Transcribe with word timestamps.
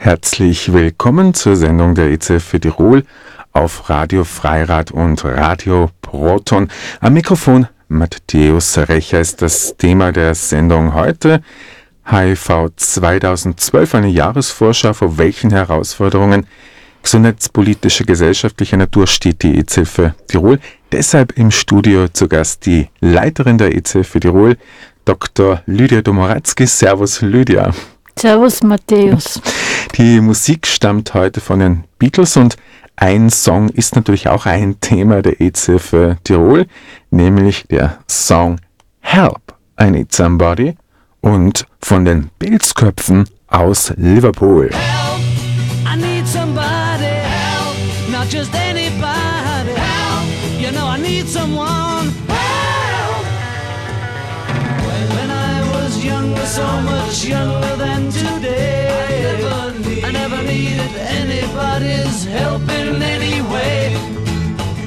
Herzlich 0.00 0.72
willkommen 0.72 1.34
zur 1.34 1.56
Sendung 1.56 1.96
der 1.96 2.10
EZF 2.12 2.44
für 2.44 2.60
Tirol 2.60 3.02
auf 3.52 3.90
Radio 3.90 4.22
Freirad 4.22 4.92
und 4.92 5.24
Radio 5.24 5.90
Proton. 6.02 6.68
Am 7.00 7.14
Mikrofon 7.14 7.66
Matthäus 7.88 8.78
Recher 8.78 9.20
ist 9.20 9.42
das 9.42 9.76
Thema 9.76 10.12
der 10.12 10.36
Sendung 10.36 10.94
heute. 10.94 11.42
HIV 12.08 12.68
2012, 12.76 13.96
eine 13.96 14.08
Jahresvorschau, 14.08 14.92
vor 14.92 15.18
welchen 15.18 15.50
Herausforderungen 15.50 16.46
gesundheitspolitischer, 17.02 18.04
gesellschaftlicher 18.04 18.76
Natur 18.76 19.08
steht 19.08 19.42
die 19.42 19.58
EZF 19.58 19.90
für 19.90 20.14
Tirol. 20.28 20.60
Deshalb 20.92 21.36
im 21.36 21.50
Studio 21.50 22.06
zu 22.06 22.28
Gast 22.28 22.66
die 22.66 22.88
Leiterin 23.00 23.58
der 23.58 23.74
EZF 23.74 24.06
für 24.06 24.20
Tirol, 24.20 24.58
Dr. 25.04 25.60
Lydia 25.66 26.02
Domoratzki. 26.02 26.68
Servus 26.68 27.20
Lydia. 27.20 27.72
Servus 28.16 28.62
Matthäus. 28.62 29.40
Die 29.96 30.20
Musik 30.20 30.66
stammt 30.66 31.14
heute 31.14 31.40
von 31.40 31.58
den 31.58 31.84
Beatles 31.98 32.36
und 32.36 32.56
ein 32.96 33.30
Song 33.30 33.68
ist 33.68 33.96
natürlich 33.96 34.28
auch 34.28 34.46
ein 34.46 34.80
Thema 34.80 35.22
der 35.22 35.40
EZ 35.40 35.70
für 35.78 36.18
Tirol, 36.24 36.66
nämlich 37.10 37.64
der 37.68 37.98
Song 38.08 38.60
Help, 39.00 39.54
I 39.80 39.90
Need 39.90 40.12
Somebody 40.12 40.74
und 41.20 41.66
von 41.80 42.04
den 42.04 42.30
Pilzköpfen 42.38 43.28
aus 43.48 43.92
Liverpool. 43.96 44.70
Help, 44.72 45.20
I 45.86 45.96
need 45.96 46.26
somebody, 46.26 47.04
help, 47.04 47.76
not 48.10 48.28
just 48.32 48.54
anybody, 48.54 49.74
help, 49.74 50.60
you 50.60 50.70
know 50.70 50.86
I 50.86 51.00
need 51.00 51.28
someone, 51.28 52.12
help. 52.28 53.24
When 55.14 55.30
I 55.30 55.62
was 55.72 56.04
younger, 56.04 56.46
so 56.46 56.66
much 56.82 57.24
younger 57.24 57.77
help 62.40 62.62
in 62.80 63.02
any 63.02 63.36
way. 63.52 63.94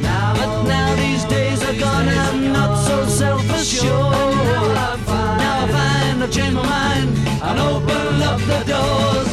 Now, 0.01 0.33
but 0.39 0.63
now 0.75 0.95
these 0.95 1.23
days 1.25 1.59
are 1.63 1.77
gone, 1.79 2.07
I'm 2.07 2.51
not 2.51 2.71
so 2.87 3.05
self-assured. 3.05 4.35
Now 5.43 5.55
I 5.63 5.67
find 5.75 6.23
I've 6.23 6.31
changed 6.31 6.55
my 6.55 6.65
mind 6.77 7.09
and 7.47 7.59
open 7.59 8.21
up 8.29 8.39
the 8.51 8.59
doors. 8.71 9.30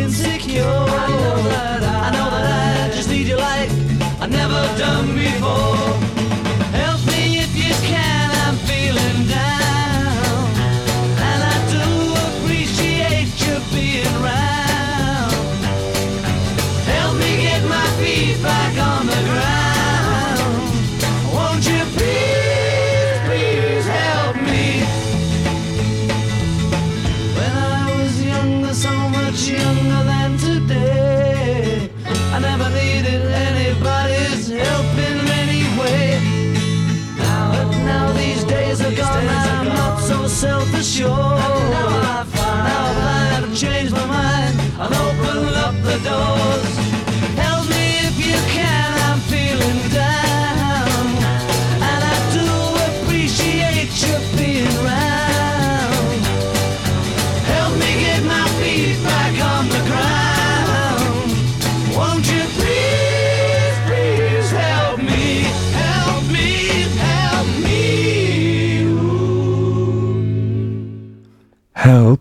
Help 0.00 0.29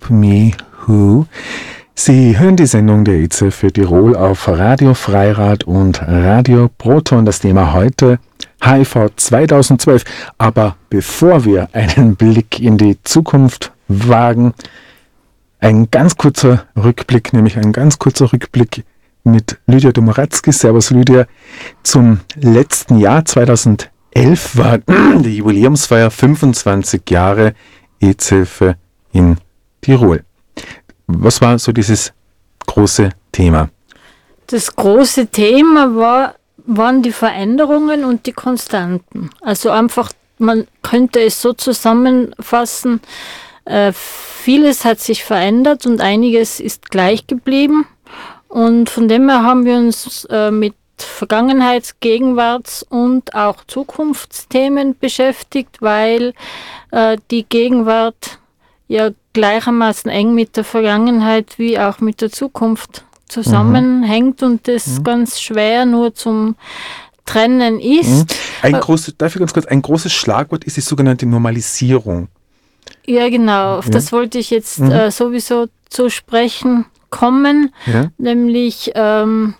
Me 0.09 0.52
Who. 0.86 1.25
Sie 1.94 2.40
hören 2.40 2.56
die 2.56 2.66
Sendung 2.66 3.03
der 3.03 3.16
IZE 3.16 3.52
für 3.52 3.72
Tirol 3.72 4.16
auf 4.16 4.47
Radio 4.47 4.94
Freirad 4.94 5.66
und 5.66 6.02
Radio 6.02 6.70
Proton. 6.78 7.25
Das 7.25 7.40
Thema 7.40 7.74
heute 7.74 8.19
HIV 8.64 9.09
2012. 9.16 10.06
Aber 10.38 10.78
bevor 10.90 11.46
wir 11.46 11.68
einen 11.74 12.16
Blick 12.16 12.59
in 12.59 12.78
die 12.78 12.98
Zukunft 13.03 13.74
wagen, 13.88 14.53
ein 15.59 15.92
ganz 15.92 16.16
kurzer 16.16 16.66
Rückblick, 16.75 17.34
nämlich 17.34 17.58
ein 17.58 17.74
ganz 17.74 18.00
kurzer 18.00 18.31
Rückblick 18.31 18.86
mit 19.24 19.59
Lydia 19.68 19.92
Domoratzki. 19.92 20.52
Servus 20.52 20.92
Lydia. 20.92 21.25
Zum 21.84 22.22
letzten 22.36 22.98
Jahr 22.98 23.25
2011 23.25 23.90
war 24.53 24.78
die 25.19 25.38
Jubiläumsfeier 25.38 26.09
25 26.12 27.02
Jahre 27.09 27.53
EZ-Hilfe 28.00 28.75
in 29.12 29.38
Tirol. 29.81 30.23
Was 31.07 31.41
war 31.41 31.57
so 31.59 31.72
dieses 31.72 32.13
große 32.66 33.09
Thema? 33.31 33.69
Das 34.47 34.75
große 34.75 35.28
Thema 35.28 35.95
war, 35.95 36.35
waren 36.66 37.01
die 37.01 37.12
Veränderungen 37.12 38.03
und 38.03 38.25
die 38.25 38.34
Konstanten. 38.34 39.29
Also 39.41 39.69
einfach, 39.69 40.12
man 40.38 40.68
könnte 40.81 41.19
es 41.22 41.41
so 41.41 41.53
zusammenfassen, 41.53 43.01
äh, 43.66 43.91
vieles 43.94 44.85
hat 44.85 45.00
sich 45.00 45.23
verändert 45.23 45.85
und 45.85 46.01
einiges 46.01 46.59
ist 46.59 46.89
gleich 46.89 47.28
geblieben. 47.28 47.85
Und 48.47 48.89
von 48.89 49.07
dem 49.07 49.29
her 49.29 49.44
haben 49.44 49.66
wir 49.66 49.75
uns 49.75 50.25
äh, 50.25 50.50
mit 50.50 50.73
Vergangenheits-, 50.97 52.00
Gegenwarts- 52.00 52.84
und 52.84 53.35
auch 53.35 53.63
Zukunftsthemen 53.66 54.97
beschäftigt, 54.97 55.81
weil 55.81 56.34
äh, 56.91 57.18
die 57.29 57.44
Gegenwart 57.44 58.39
ja 58.88 59.12
gleichermaßen 59.34 60.09
eng 60.09 60.34
mit 60.34 60.57
der 60.57 60.63
Vergangenheit 60.63 61.57
wie 61.57 61.79
auch 61.79 62.00
mit 62.00 62.22
der 62.22 62.31
Zukunft 62.31 63.03
zusammenhängt 63.28 64.41
mhm. 64.41 64.47
und 64.47 64.67
das 64.67 65.00
mhm. 65.00 65.03
ganz 65.03 65.40
schwer 65.40 65.85
nur 65.85 66.13
zum 66.16 66.56
Trennen 67.25 67.79
ist. 67.79 68.09
Mhm. 68.09 68.25
Ein 68.63 68.73
großes, 68.79 69.16
dafür 69.18 69.39
ganz 69.39 69.53
kurz, 69.53 69.66
ein 69.68 69.81
großes 69.81 70.12
Schlagwort 70.12 70.63
ist 70.63 70.78
die 70.78 70.81
sogenannte 70.81 71.25
Normalisierung. 71.25 72.28
Ja, 73.06 73.30
genau, 73.30 73.77
auf 73.77 73.86
ja. 73.86 73.92
das 73.92 74.12
wollte 74.12 74.39
ich 74.39 74.50
jetzt 74.50 74.80
mhm. 74.80 74.92
äh, 74.92 75.12
sowieso 75.12 75.68
zu 75.89 76.09
sprechen 76.09 76.86
kommen, 77.09 77.74
ja. 77.86 78.12
nämlich 78.18 78.92
ähm, 78.95 79.56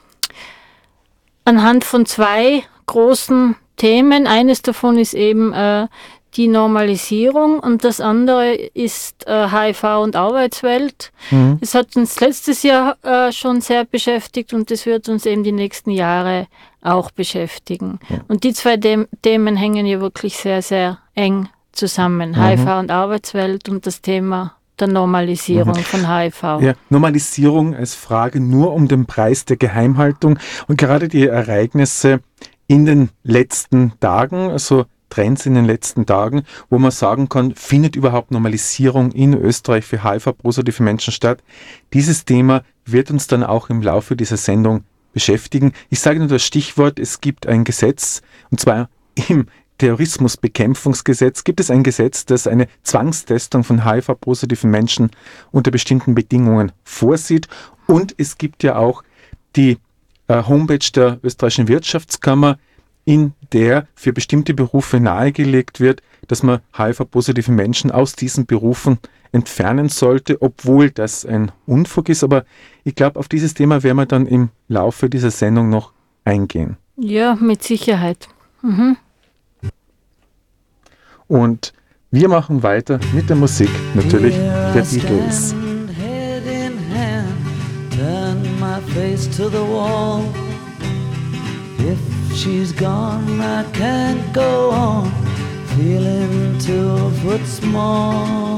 anhand 1.46 1.84
von 1.84 2.06
zwei 2.06 2.64
großen 2.86 3.56
Themen. 3.78 4.28
Eines 4.28 4.62
davon 4.62 4.98
ist 4.98 5.14
eben 5.14 5.54
äh, 5.54 5.88
die 6.36 6.48
Normalisierung 6.48 7.60
und 7.60 7.84
das 7.84 8.02
andere 8.02 8.54
ist 8.54 9.28
äh, 9.28 9.50
HIV 9.50 9.84
und 10.02 10.16
Arbeitswelt. 10.16 11.12
Mhm. 11.32 11.58
Es 11.62 11.76
hat 11.76 11.96
uns 11.96 12.20
letztes 12.20 12.64
Jahr 12.64 12.98
äh, 13.04 13.32
schon 13.32 13.62
sehr 13.62 13.86
beschäftigt 13.86 14.54
und 14.54 14.70
es 14.72 14.86
wird 14.86 15.10
uns 15.10 15.26
eben 15.26 15.44
die 15.44 15.52
nächsten 15.52 15.92
Jahre 15.92 16.48
auch 16.82 17.12
beschäftigen. 17.12 18.00
Ja. 18.10 18.20
Und 18.28 18.44
die 18.44 18.54
zwei 18.54 18.78
Dem 18.78 19.08
Themen 19.22 19.56
hängen 19.56 19.86
ja 19.86 20.00
wirklich 20.00 20.38
sehr, 20.38 20.62
sehr 20.62 21.00
eng 21.16 21.50
zusammen. 21.72 22.32
Mhm. 22.32 22.44
HIV 22.44 22.68
und 22.80 22.92
Arbeitswelt 22.92 23.70
und 23.70 23.86
das 23.86 24.02
Thema 24.02 24.56
der 24.80 24.88
Normalisierung 24.88 25.78
mhm. 25.78 25.84
von 25.84 26.08
HIV. 26.08 26.44
Ja, 26.62 26.74
Normalisierung 26.90 27.76
als 27.76 27.96
Frage 27.96 28.40
nur 28.40 28.74
um 28.74 28.88
den 28.88 29.06
Preis 29.06 29.46
der 29.46 29.58
Geheimhaltung 29.58 30.40
und 30.68 30.78
gerade 30.78 31.08
die 31.08 31.28
Ereignisse 31.28 32.22
in 32.68 32.86
den 32.86 33.10
letzten 33.24 33.94
Tagen, 34.00 34.52
also 34.52 34.86
Trends 35.10 35.46
in 35.46 35.56
den 35.56 35.66
letzten 35.66 36.06
Tagen, 36.06 36.44
wo 36.70 36.78
man 36.80 36.92
sagen 36.92 37.30
kann, 37.30 37.56
findet 37.56 37.96
überhaupt 37.96 38.32
Normalisierung 38.32 39.12
in 39.12 39.34
Österreich 39.34 39.86
für 39.86 40.04
HIV-positive 40.04 40.84
Menschen 40.84 41.12
statt? 41.12 41.44
Dieses 41.94 42.26
Thema 42.26 42.64
wird 42.86 43.12
uns 43.12 43.28
dann 43.28 43.44
auch 43.44 43.70
im 43.70 43.82
Laufe 43.82 44.16
dieser 44.16 44.38
Sendung 44.38 44.84
beschäftigen. 45.14 45.74
Ich 45.90 46.00
sage 46.00 46.20
nur 46.20 46.28
das 46.28 46.44
Stichwort, 46.44 47.00
es 47.00 47.22
gibt 47.22 47.48
ein 47.48 47.64
Gesetz, 47.64 48.22
und 48.52 48.60
zwar 48.60 48.90
im 49.28 49.48
Terrorismusbekämpfungsgesetz 49.80 51.44
gibt 51.44 51.60
es 51.60 51.72
ein 51.72 51.84
Gesetz, 51.84 52.26
das 52.26 52.48
eine 52.48 52.68
Zwangstestung 52.84 53.64
von 53.64 53.86
HIV-positiven 53.86 54.70
Menschen 54.70 55.10
unter 55.52 55.72
bestimmten 55.72 56.16
Bedingungen 56.16 56.72
vorsieht. 56.84 57.48
Und 57.88 58.14
es 58.18 58.38
gibt 58.38 58.62
ja 58.64 58.76
auch 58.76 59.04
die 59.56 59.78
äh, 60.28 60.44
Homepage 60.44 60.92
der 60.94 61.20
österreichischen 61.24 61.68
Wirtschaftskammer, 61.68 62.60
in 63.06 63.34
der 63.54 63.88
für 63.96 64.14
bestimmte 64.14 64.54
Berufe 64.54 65.00
nahegelegt 65.00 65.80
wird, 65.80 66.02
dass 66.28 66.44
man 66.44 66.60
HIV-positive 66.78 67.52
Menschen 67.52 67.92
aus 67.92 68.14
diesen 68.14 68.46
Berufen 68.46 69.00
entfernen 69.32 69.90
sollte, 69.90 70.42
obwohl 70.42 70.90
das 70.92 71.26
ein 71.26 71.52
Unfug 71.66 72.10
ist. 72.10 72.24
Aber 72.24 72.46
ich 72.84 72.96
glaube, 72.96 73.20
auf 73.20 73.28
dieses 73.28 73.54
Thema 73.54 73.84
werden 73.84 73.98
wir 73.98 74.06
dann 74.06 74.26
im 74.26 74.50
Laufe 74.68 75.10
dieser 75.10 75.32
Sendung 75.32 75.70
noch 75.70 75.92
eingehen. 76.26 76.78
Ja, 76.98 77.36
mit 77.36 77.64
Sicherheit. 77.64 78.28
Mhm. 78.62 78.98
Und 81.28 81.74
wir 82.12 82.28
machen 82.28 82.64
weiter 82.64 83.00
mit 83.14 83.30
der 83.30 83.36
Musik, 83.36 83.70
natürlich 83.94 84.36
der 84.36 84.82
Beatles. 84.82 85.56
If 91.80 92.19
she's 92.40 92.72
gone, 92.72 93.42
I 93.42 93.64
can't 93.74 94.32
go 94.32 94.72
on 94.72 95.12
feeling 95.76 96.58
two 96.58 97.10
foot 97.20 97.46
small. 97.46 98.58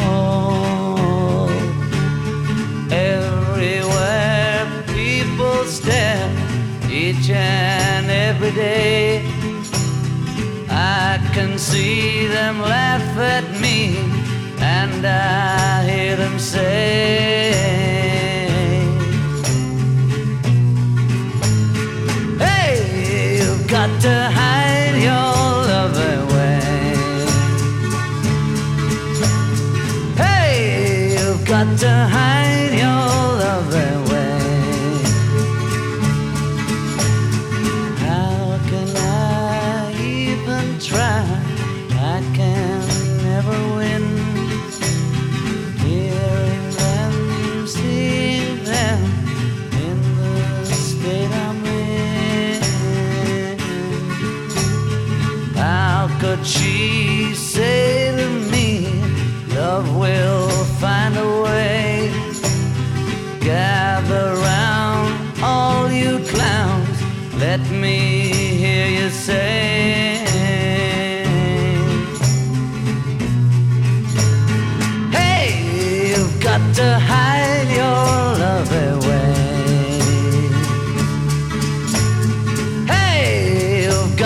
Everywhere 2.92 4.68
people 4.86 5.66
stare, 5.66 6.30
each 6.92 7.32
and 7.32 8.12
every 8.12 8.52
day. 8.52 9.26
I 10.70 11.18
can 11.34 11.58
see 11.58 12.28
them 12.28 12.62
laugh 12.62 13.18
at 13.18 13.46
me, 13.60 13.98
and 14.60 15.04
I 15.08 15.90
hear 15.90 16.16
them 16.18 16.38
say, 16.38 18.21
to 24.02 24.10
hide 24.10 24.96
your 24.96 25.14
love 25.70 25.96
away. 25.96 26.60
Hey, 30.16 31.16
you've 31.20 31.46
got 31.46 31.78
to 31.78 31.90
hide 31.90 32.51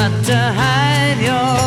got 0.07 0.23
to 0.23 0.35
hide 0.35 1.19
your 1.19 1.65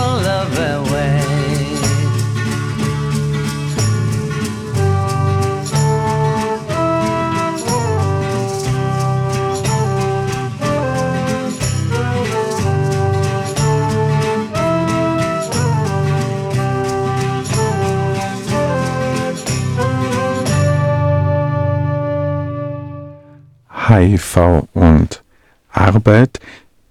HIV 23.88 24.64
und 24.74 25.22
Arbeit. 25.70 26.40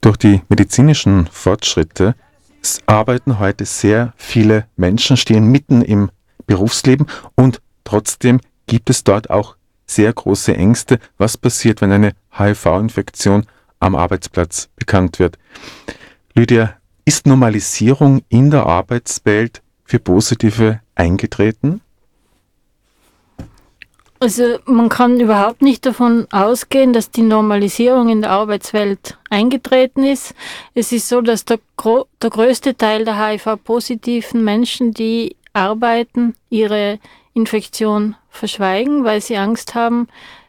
Durch 0.07 0.15
die 0.15 0.41
medizinischen 0.47 1.27
Fortschritte 1.27 2.15
arbeiten 2.85 3.39
heute 3.39 3.65
sehr 3.65 4.13
viele 4.15 4.65
Menschen, 4.77 5.17
stehen 5.17 5.51
mitten 5.51 5.81
im 5.81 6.11
Berufsleben 6.45 7.07
und 7.35 7.61
trotzdem 7.83 8.39
gibt 8.67 8.89
es 8.89 9.03
dort 9.03 9.29
auch 9.29 9.57
sehr 9.85 10.13
große 10.13 10.55
Ängste. 10.55 10.99
Was 11.17 11.37
passiert, 11.37 11.81
wenn 11.81 11.91
eine 11.91 12.13
HIV-Infektion 12.31 13.47
am 13.81 13.95
Arbeitsplatz 13.95 14.69
bekannt 14.77 15.19
wird? 15.19 15.37
Lydia, 16.33 16.77
ist 17.03 17.27
Normalisierung 17.27 18.21
in 18.29 18.49
der 18.49 18.65
Arbeitswelt 18.65 19.61
für 19.83 19.99
Positive 19.99 20.79
eingetreten? 20.95 21.81
Also 24.19 24.57
man 24.65 24.89
kann 24.89 25.19
überhaupt 25.19 25.61
nicht 25.61 25.85
davon 25.85 26.27
ausgehen, 26.31 26.91
dass 26.91 27.11
die 27.11 27.21
Normalisierung 27.21 28.09
in 28.09 28.21
der 28.21 28.31
Arbeitswelt 28.31 29.17
eingetreten 29.29 30.03
ist. 30.03 30.33
Es 30.73 30.91
ist 30.91 31.07
so, 31.07 31.21
dass 31.21 31.45
der, 31.45 31.59
der 32.21 32.29
größte 32.29 32.75
Teil 32.75 33.05
der 33.05 33.23
HIV-positiven 33.23 34.43
Menschen, 34.43 34.91
die 34.91 35.35
arbeiten, 35.53 36.35
ihre 36.49 36.99
Infektion 37.33 38.15
verschweigen, 38.29 39.03
weil 39.03 39.21
sie 39.21 39.37
Angst 39.37 39.75
haben, 39.75 40.07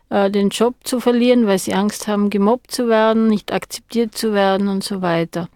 äh, 0.08 0.30
den 0.30 0.48
Job 0.48 0.74
zu 0.84 0.98
verlieren, 0.98 1.46
weil 1.46 1.58
sie 1.58 1.74
Angst 1.74 2.08
haben, 2.08 2.30
gemobbt 2.30 2.70
zu 2.70 2.88
werden, 2.88 3.26
nicht 3.26 3.52
akzeptiert 3.52 4.14
zu 4.14 4.32
werden 4.32 4.68
und 4.68 4.82
so 4.82 5.02
weiter. 5.02 5.48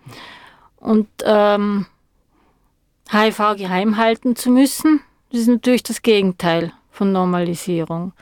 Und 0.77 1.09
ähm, 1.25 1.87
HIV 3.11 3.57
geheim 3.57 3.97
halten 3.97 4.37
zu 4.37 4.51
müssen, 4.51 5.01
das 5.31 5.43
ist 5.43 5.49
natürlich 5.49 5.83
das 5.83 6.03
Gegenteil 6.03 6.73
von 7.03 7.11
Normalisierung. 7.11 8.13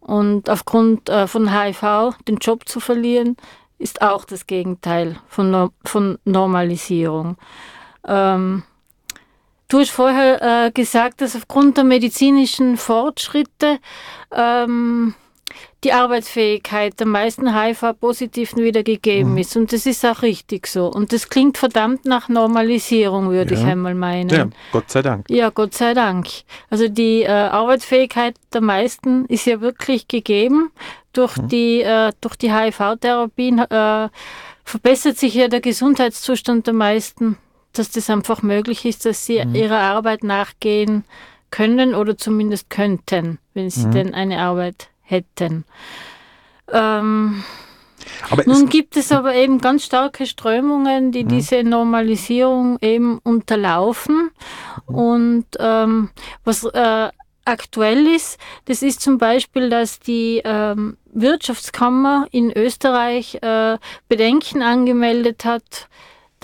Und 0.00 0.50
aufgrund 0.50 1.08
äh, 1.08 1.28
von 1.28 1.52
HIV 1.52 2.16
den 2.26 2.38
Job 2.38 2.68
zu 2.68 2.80
verlieren, 2.80 3.36
ist 3.78 4.02
auch 4.02 4.24
das 4.24 4.48
Gegenteil 4.48 5.16
von, 5.28 5.52
no 5.52 5.70
von 5.84 6.18
Normalisierung. 6.24 7.36
Ähm, 8.04 8.64
du 9.68 9.78
hast 9.78 9.90
vorher 9.90 10.42
äh, 10.66 10.70
gesagt, 10.72 11.20
dass 11.20 11.36
aufgrund 11.36 11.76
der 11.76 11.84
medizinischen 11.84 12.76
Fortschritte 12.76 13.78
ähm, 14.32 15.14
die 15.84 15.92
Arbeitsfähigkeit 15.92 16.98
der 16.98 17.06
meisten 17.06 17.54
HIV-Positiven 17.54 18.62
wieder 18.64 18.82
gegeben 18.82 19.32
mhm. 19.32 19.38
ist. 19.38 19.56
Und 19.56 19.72
das 19.72 19.86
ist 19.86 20.04
auch 20.04 20.22
richtig 20.22 20.66
so. 20.66 20.86
Und 20.86 21.12
das 21.12 21.28
klingt 21.28 21.58
verdammt 21.58 22.04
nach 22.06 22.28
Normalisierung, 22.28 23.30
würde 23.30 23.54
ja. 23.54 23.60
ich 23.60 23.66
einmal 23.66 23.94
meinen. 23.94 24.30
Ja, 24.30 24.48
Gott 24.72 24.90
sei 24.90 25.02
Dank. 25.02 25.28
Ja, 25.28 25.50
Gott 25.50 25.74
sei 25.74 25.94
Dank. 25.94 26.28
Also 26.70 26.88
die 26.88 27.22
äh, 27.22 27.28
Arbeitsfähigkeit 27.28 28.36
der 28.52 28.62
meisten 28.62 29.26
ist 29.26 29.46
ja 29.46 29.60
wirklich 29.60 30.08
gegeben. 30.08 30.70
Durch 31.12 31.36
mhm. 31.36 31.48
die, 31.48 31.82
äh, 31.82 32.12
die 32.40 32.52
HIV-Therapien 32.52 33.58
äh, 33.58 34.08
verbessert 34.64 35.18
sich 35.18 35.34
ja 35.34 35.48
der 35.48 35.60
Gesundheitszustand 35.60 36.66
der 36.66 36.74
meisten, 36.74 37.36
dass 37.74 37.90
das 37.90 38.08
einfach 38.08 38.42
möglich 38.42 38.84
ist, 38.84 39.04
dass 39.04 39.26
sie 39.26 39.44
mhm. 39.44 39.54
ihrer 39.54 39.80
Arbeit 39.80 40.24
nachgehen 40.24 41.04
können 41.50 41.94
oder 41.94 42.16
zumindest 42.16 42.70
könnten, 42.70 43.38
wenn 43.52 43.70
sie 43.70 43.86
mhm. 43.86 43.92
denn 43.92 44.14
eine 44.14 44.40
Arbeit 44.40 44.88
hätten. 45.04 45.64
Ähm, 46.72 47.44
nun 48.46 48.68
gibt 48.68 48.96
es 48.96 49.12
aber 49.12 49.34
eben 49.34 49.60
ganz 49.60 49.84
starke 49.84 50.26
Strömungen, 50.26 51.12
die 51.12 51.24
mhm. 51.24 51.28
diese 51.28 51.62
Normalisierung 51.62 52.78
eben 52.80 53.18
unterlaufen. 53.18 54.30
Und 54.86 55.46
ähm, 55.58 56.10
was 56.44 56.64
äh, 56.64 57.08
aktuell 57.44 58.06
ist, 58.06 58.38
das 58.66 58.82
ist 58.82 59.00
zum 59.00 59.18
Beispiel, 59.18 59.70
dass 59.70 60.00
die 60.00 60.42
ähm, 60.44 60.96
Wirtschaftskammer 61.12 62.26
in 62.30 62.52
Österreich 62.52 63.38
äh, 63.42 63.78
Bedenken 64.08 64.62
angemeldet 64.62 65.44
hat, 65.44 65.88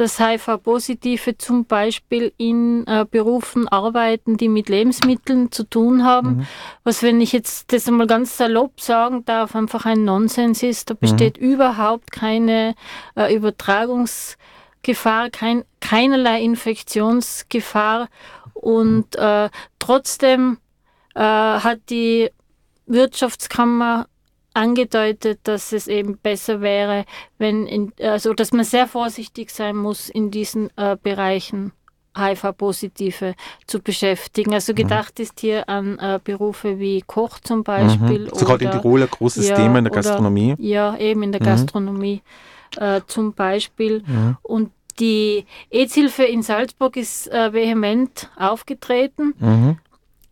dass 0.01 0.19
HIV-Positive 0.19 1.37
zum 1.37 1.67
Beispiel 1.67 2.33
in 2.39 2.87
äh, 2.87 3.05
Berufen 3.09 3.69
arbeiten, 3.69 4.39
die 4.39 4.49
mit 4.49 4.71
Lebensmitteln 4.71 5.53
zu 5.53 5.65
tun 5.65 6.05
haben, 6.05 6.37
mhm. 6.37 6.47
was, 6.85 7.03
wenn 7.03 7.21
ich 7.21 7.33
jetzt 7.33 7.71
das 7.73 7.87
einmal 7.87 8.07
ganz 8.07 8.39
salopp 8.39 8.81
sagen 8.81 9.27
darf, 9.27 9.55
einfach 9.55 9.85
ein 9.85 10.05
Nonsens 10.05 10.63
ist. 10.63 10.89
Da 10.89 10.95
besteht 10.95 11.39
mhm. 11.39 11.53
überhaupt 11.53 12.13
keine 12.13 12.75
äh, 13.15 13.35
Übertragungsgefahr, 13.35 15.29
kein, 15.29 15.65
keinerlei 15.81 16.41
Infektionsgefahr 16.41 18.09
und 18.55 19.17
äh, 19.17 19.51
trotzdem 19.79 20.57
äh, 21.15 21.21
hat 21.21 21.81
die 21.91 22.31
Wirtschaftskammer 22.87 24.07
angedeutet, 24.55 25.41
dass 25.45 25.73
es 25.73 25.87
eben 25.87 26.19
besser 26.19 26.61
wäre, 26.61 27.05
wenn 27.39 27.67
in, 27.67 27.93
also 28.03 28.35
dass 28.35 28.53
man 28.53 28.65
sehr 28.65 28.87
vorsichtig 28.87 29.51
sein 29.51 29.77
muss 29.77 30.09
in 30.09 30.31
diesen 30.31 30.71
äh, 30.77 30.97
Bereichen 31.01 31.73
HIV-Positive 32.17 33.35
zu 33.67 33.81
beschäftigen. 33.81 34.53
Also 34.53 34.73
mhm. 34.73 34.77
gedacht 34.77 35.19
mhm. 35.19 35.23
ist 35.23 35.41
hier 35.41 35.69
an 35.69 35.99
äh, 35.99 36.19
Berufe 36.23 36.79
wie 36.79 37.03
Koch 37.03 37.39
zum 37.41 37.63
Beispiel. 37.63 38.25
Mhm. 38.25 38.31
Sogar 38.35 38.61
in 38.61 38.71
Tirol 38.71 39.03
ein 39.03 39.11
großes 39.11 39.49
ja, 39.49 39.57
Thema 39.57 39.79
in 39.79 39.85
der 39.85 39.93
Gastronomie. 39.93 40.55
Oder, 40.55 40.63
ja, 40.63 40.97
eben 40.99 41.23
in 41.23 41.33
der 41.33 41.41
mhm. 41.41 41.47
Gastronomie 41.47 42.23
äh, 42.77 43.01
zum 43.07 43.33
Beispiel. 43.33 44.03
Mhm. 44.05 44.37
Und 44.43 44.71
die 44.99 45.47
EZ-Hilfe 45.71 46.25
in 46.25 46.43
Salzburg 46.43 46.97
ist 46.97 47.29
äh, 47.29 47.53
vehement 47.53 48.31
aufgetreten 48.37 49.35
mhm 49.39 49.79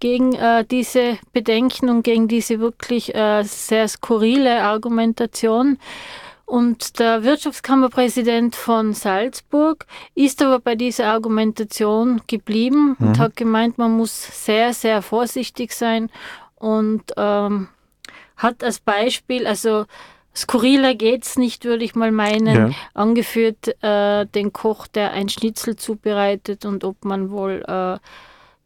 gegen 0.00 0.34
äh, 0.34 0.64
diese 0.64 1.18
Bedenken 1.32 1.88
und 1.88 2.02
gegen 2.02 2.28
diese 2.28 2.60
wirklich 2.60 3.14
äh, 3.14 3.42
sehr 3.42 3.88
skurrile 3.88 4.62
Argumentation. 4.62 5.78
Und 6.48 6.98
der 6.98 7.24
Wirtschaftskammerpräsident 7.24 8.56
von 8.56 8.94
Salzburg 8.94 9.84
ist 10.14 10.40
aber 10.42 10.60
bei 10.60 10.76
dieser 10.76 11.08
Argumentation 11.08 12.22
geblieben 12.26 12.96
mhm. 12.98 13.08
und 13.08 13.18
hat 13.18 13.36
gemeint, 13.36 13.76
man 13.76 13.94
muss 13.94 14.46
sehr, 14.46 14.72
sehr 14.72 15.02
vorsichtig 15.02 15.72
sein 15.72 16.10
und 16.54 17.02
ähm, 17.18 17.68
hat 18.38 18.64
als 18.64 18.80
Beispiel, 18.80 19.46
also 19.46 19.84
skurriler 20.34 20.94
geht's 20.94 21.36
nicht, 21.36 21.66
würde 21.66 21.84
ich 21.84 21.94
mal 21.94 22.12
meinen, 22.12 22.70
ja. 22.70 22.70
angeführt 22.94 23.82
äh, 23.82 24.24
den 24.24 24.52
Koch, 24.52 24.86
der 24.86 25.12
ein 25.12 25.28
Schnitzel 25.28 25.76
zubereitet 25.76 26.64
und 26.64 26.82
ob 26.82 27.04
man 27.04 27.30
wohl 27.30 27.62
äh, 27.66 27.98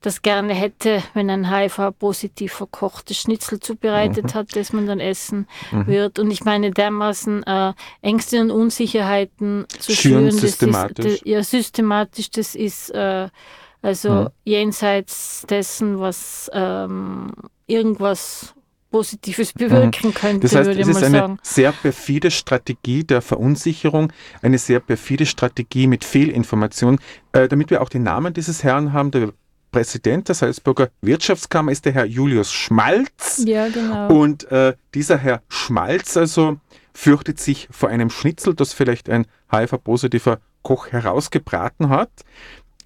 das 0.03 0.23
gerne 0.23 0.55
hätte, 0.55 1.03
wenn 1.15 1.31
ein 1.31 1.51
HIV-positiv 1.51 2.53
verkochtes 2.53 3.19
Schnitzel 3.19 3.61
zubereitet 3.61 4.27
mhm. 4.27 4.35
hat, 4.35 4.57
das 4.57 4.73
man 4.73 4.87
dann 4.87 5.01
essen 5.01 5.47
mhm. 5.71 5.87
wird. 5.87 6.19
Und 6.19 6.31
ich 6.31 6.45
meine, 6.45 6.71
dermaßen 6.71 7.43
äh, 7.45 7.73
Ängste 8.03 8.41
und 8.41 8.51
Unsicherheiten 8.51 9.67
zu 9.79 9.93
schüren, 9.93 10.27
das 10.27 10.37
systematisch. 10.37 11.07
Ist, 11.07 11.27
ja, 11.27 11.43
systematisch, 11.43 12.31
das 12.31 12.55
ist 12.55 12.91
äh, 12.91 13.29
also 13.83 14.11
mhm. 14.11 14.29
jenseits 14.45 15.45
dessen, 15.49 15.99
was 15.99 16.51
ähm, 16.53 17.33
irgendwas 17.67 18.55
Positives 18.93 19.55
bewirken 19.55 20.09
mhm. 20.09 20.15
könnte, 20.15 20.41
das 20.41 20.55
heißt, 20.55 20.67
würde 20.69 20.81
ich 20.81 20.87
mal 20.87 20.95
sagen. 20.95 21.39
Es 21.43 21.51
ist 21.51 21.59
eine 21.59 21.71
sehr 21.71 21.73
perfide 21.73 22.31
Strategie 22.31 23.05
der 23.05 23.23
Verunsicherung, 23.23 24.13
eine 24.43 24.59
sehr 24.59 24.81
perfide 24.81 25.27
Strategie 25.27 25.87
mit 25.87 26.05
Fehlinformation. 26.05 27.01
Äh, 27.33 27.49
damit 27.49 27.71
wir 27.71 27.81
auch 27.81 27.89
den 27.89 28.03
Namen 28.03 28.35
dieses 28.35 28.63
Herrn 28.63 28.93
haben, 28.93 29.11
der 29.11 29.33
Präsident 29.73 30.29
der 30.29 30.35
Salzburger 30.35 30.91
Wirtschaftskammer 31.01 31.73
ist 31.73 31.87
der 31.87 31.93
Herr 31.93 32.05
Julius 32.05 32.53
Schmalz. 32.53 33.43
Ja, 33.45 33.69
genau. 33.69 34.09
Und 34.09 34.51
äh, 34.53 34.75
dieser 34.95 35.17
Herr 35.17 35.43
Schmalz 35.49 36.17
also 36.17 36.59
fürchtet 36.95 37.41
sich 37.41 37.69
vor 37.71 37.89
einem 37.89 38.11
Schnitzel, 38.11 38.55
das 38.55 38.75
vielleicht 38.75 39.09
ein 39.09 39.27
HIV-positiver 39.51 40.39
Koch 40.63 40.89
herausgebraten 40.89 41.89
hat. 41.89 42.11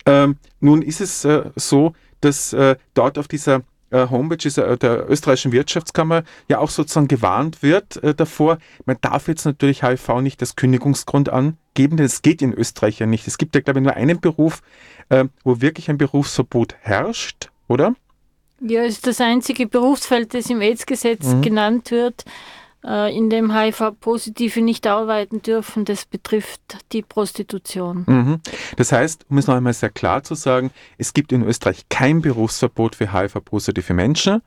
Ähm, 0.07 0.37
nun 0.61 0.81
ist 0.81 1.00
es 1.00 1.25
äh, 1.25 1.50
so, 1.57 1.93
dass 2.21 2.52
äh, 2.52 2.76
dort 2.95 3.19
auf 3.19 3.28
dieser 3.28 3.62
äh, 3.90 4.09
Homepage 4.09 4.49
äh, 4.49 4.76
der 4.76 5.09
österreichischen 5.11 5.52
Wirtschaftskammer 5.52 6.23
ja 6.49 6.59
auch 6.59 6.71
sozusagen 6.71 7.09
gewarnt 7.09 7.62
wird 7.62 8.02
äh, 8.02 8.14
davor. 8.14 8.59
Man 8.85 8.97
darf 9.00 9.28
jetzt 9.28 9.45
natürlich 9.45 9.83
HIV 9.83 10.21
nicht 10.21 10.40
als 10.40 10.57
Kündigungsgrund 10.57 11.28
angeben, 11.28 11.97
denn 11.97 12.07
es 12.07 12.23
geht 12.23 12.43
in 12.43 12.52
Österreich 12.52 12.99
ja 12.99 13.07
nicht. 13.07 13.26
Es 13.26 13.38
gibt 13.38 13.55
ja, 13.55 13.61
glaube 13.61 13.81
ich, 13.81 13.85
nur 13.85 13.95
einen 13.95 14.21
Beruf, 14.21 14.62
äh, 15.08 15.25
wo 15.44 15.60
wirklich 15.60 15.88
ein 15.90 15.98
Berufsverbot 15.98 16.75
herrscht, 16.80 17.50
oder? 17.68 17.94
Ja, 18.60 18.82
es 18.84 18.94
ist 18.94 19.06
das 19.06 19.20
einzige 19.20 19.66
Berufsfeld, 19.66 20.32
das 20.34 20.48
im 20.48 20.60
AIDS-Gesetz 20.60 21.26
mhm. 21.26 21.42
genannt 21.42 21.90
wird, 21.90 22.25
äh, 22.84 23.14
in 23.14 23.28
dem 23.28 23.54
HIV-Positive 23.54 24.62
nicht 24.62 24.86
arbeiten 24.86 25.42
dürfen. 25.42 25.84
Das 25.84 26.06
betrifft 26.06 26.60
die 26.92 27.02
Prostitution. 27.02 28.04
Mhm. 28.06 28.40
Das 28.76 28.92
heißt, 28.92 29.26
um 29.28 29.38
es 29.38 29.46
noch 29.46 29.56
einmal 29.56 29.75
sehr 29.75 29.90
klar 29.90 30.22
zu 30.22 30.34
sagen, 30.34 30.70
es 30.96 31.12
gibt 31.12 31.32
in 31.32 31.42
Österreich 31.42 31.88
kein 31.90 32.22
Berufsverbot 32.22 32.94
für 32.94 33.12
HIV-positive 33.12 33.92
Menschen 33.92 34.40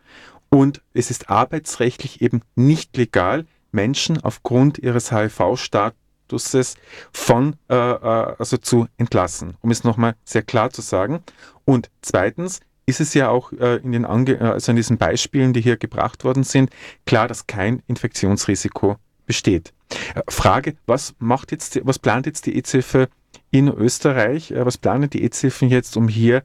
und 0.49 0.81
es 0.93 1.11
ist 1.11 1.29
arbeitsrechtlich 1.29 2.21
eben 2.21 2.41
nicht 2.55 2.97
legal, 2.97 3.45
Menschen 3.71 4.19
aufgrund 4.23 4.79
ihres 4.79 5.11
HIV-Status 5.11 5.98
Status 6.37 6.75
von, 7.11 7.55
äh, 7.69 7.75
äh, 7.75 8.35
also 8.37 8.57
zu 8.57 8.87
entlassen, 8.97 9.57
um 9.61 9.71
es 9.71 9.83
nochmal 9.83 10.15
sehr 10.23 10.43
klar 10.43 10.69
zu 10.69 10.81
sagen. 10.81 11.23
Und 11.65 11.89
zweitens 12.01 12.59
ist 12.85 13.01
es 13.01 13.13
ja 13.13 13.29
auch 13.29 13.51
äh, 13.53 13.77
in, 13.77 13.91
den 13.91 14.05
Ange 14.05 14.39
also 14.41 14.71
in 14.71 14.75
diesen 14.75 14.97
Beispielen, 14.97 15.53
die 15.53 15.61
hier 15.61 15.77
gebracht 15.77 16.23
worden 16.23 16.43
sind, 16.43 16.69
klar, 17.05 17.27
dass 17.27 17.47
kein 17.47 17.81
Infektionsrisiko 17.87 18.97
besteht. 19.25 19.73
Äh, 20.15 20.21
Frage, 20.27 20.75
was 20.85 21.15
macht 21.19 21.51
jetzt, 21.51 21.79
was 21.85 21.99
plant 21.99 22.25
jetzt 22.25 22.45
die 22.45 22.57
EZ-Hilfe 22.57 23.09
in 23.51 23.67
Österreich? 23.67 24.51
Äh, 24.51 24.65
was 24.65 24.77
planen 24.77 25.09
die 25.09 25.23
EZ-Hilfen 25.23 25.69
jetzt, 25.69 25.97
um 25.97 26.07
hier 26.07 26.43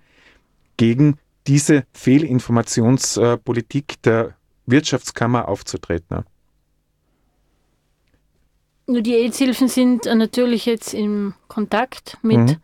gegen 0.76 1.18
diese 1.46 1.84
Fehlinformationspolitik 1.92 4.02
der 4.02 4.34
Wirtschaftskammer 4.66 5.48
aufzutreten? 5.48 6.24
Nur 8.86 9.00
die 9.00 9.14
AIDS-Hilfen 9.14 9.68
sind 9.68 10.06
äh, 10.06 10.14
natürlich 10.14 10.66
jetzt 10.66 10.92
im 10.92 11.34
Kontakt 11.48 12.18
mit 12.22 12.38
mhm. 12.38 12.56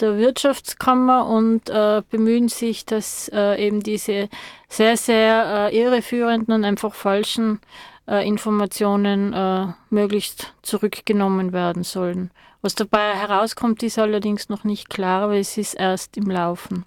der 0.00 0.18
Wirtschaftskammer 0.18 1.26
und 1.26 1.70
äh, 1.70 2.02
bemühen 2.10 2.48
sich, 2.48 2.84
dass 2.84 3.30
äh, 3.32 3.66
eben 3.66 3.80
diese 3.80 4.28
sehr, 4.68 4.96
sehr 4.96 5.70
äh, 5.70 5.78
irreführenden 5.78 6.54
und 6.54 6.64
einfach 6.64 6.94
falschen 6.94 7.60
äh, 8.06 8.26
Informationen 8.26 9.32
äh, 9.32 9.66
möglichst 9.88 10.52
zurückgenommen 10.60 11.54
werden 11.54 11.82
sollen. 11.82 12.30
Was 12.60 12.74
dabei 12.74 13.14
herauskommt, 13.14 13.82
ist 13.82 13.98
allerdings 13.98 14.50
noch 14.50 14.64
nicht 14.64 14.90
klar, 14.90 15.22
aber 15.22 15.36
es 15.36 15.56
ist 15.56 15.74
erst 15.74 16.16
im 16.16 16.30
Laufen. 16.30 16.84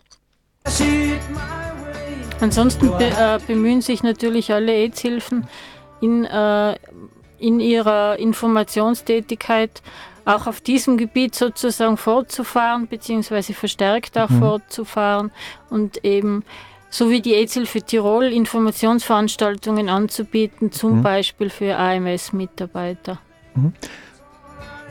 Ansonsten 2.40 2.90
be 2.98 3.40
bemühen 3.48 3.82
sich 3.82 4.04
natürlich 4.04 4.52
alle 4.52 4.72
AIDS-Hilfen 4.72 5.48
in 6.02 6.28
in 7.40 7.60
ihrer 7.60 8.18
Informationstätigkeit 8.18 9.82
auch 10.26 10.46
auf 10.46 10.60
diesem 10.60 10.98
Gebiet 10.98 11.36
sozusagen 11.36 11.98
fortzufahren, 11.98 12.88
beziehungsweise 12.88 13.54
verstärkt 13.54 14.18
auch 14.18 14.30
mhm. 14.30 14.40
fortzufahren 14.40 15.32
und 15.70 16.04
eben 16.04 16.44
so 16.90 17.10
wie 17.10 17.22
die 17.22 17.34
AIDS-Hilfe 17.34 17.82
Tirol 17.82 18.26
Informationsveranstaltungen 18.26 19.90
anzubieten, 19.90 20.72
zum 20.72 20.98
mhm. 20.98 21.04
Beispiel 21.04 21.50
für 21.50 21.78
AMS-Mitarbeiter. 21.78 23.20
Mhm. 23.56 23.74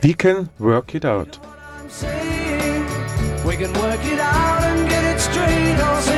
We 0.02 0.14
can 0.14 0.48
work 0.58 0.94
it 0.94 1.04
out. 1.04 1.40
We 3.44 3.56
can 3.56 3.74
work 3.76 4.04
it 4.04 4.20
out 4.20 4.62
and 4.62 4.88
get 4.88 5.04
it 5.04 5.20
straight 5.20 6.15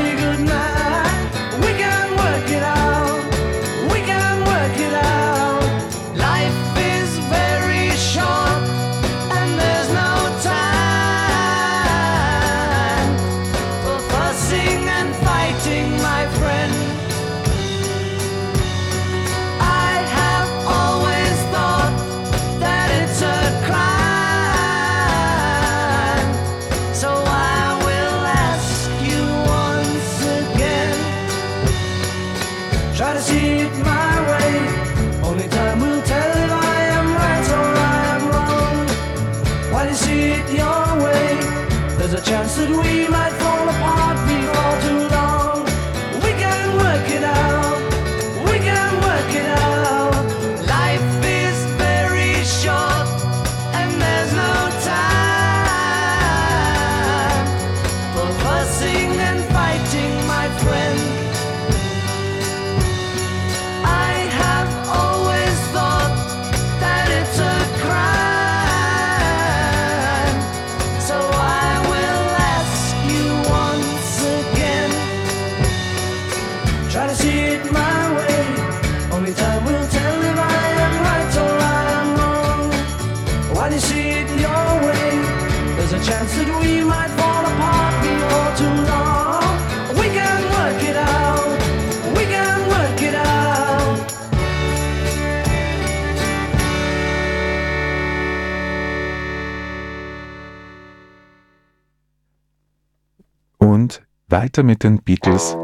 weiter 104.58 104.62
mit 104.64 104.82
den 104.82 104.98
Beatles. 105.02 105.56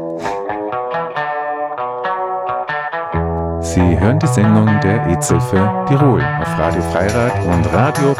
Sie 3.61 3.99
hören 3.99 4.19
die 4.19 4.27
Sendung 4.27 4.67
der 4.81 5.07
EZ-Hilfe 5.07 5.85
Tirol 5.87 6.21
auf 6.21 6.59
Radio 6.59 6.81
Freirad 6.81 7.33
und 7.45 7.73
Radio 7.73 8.15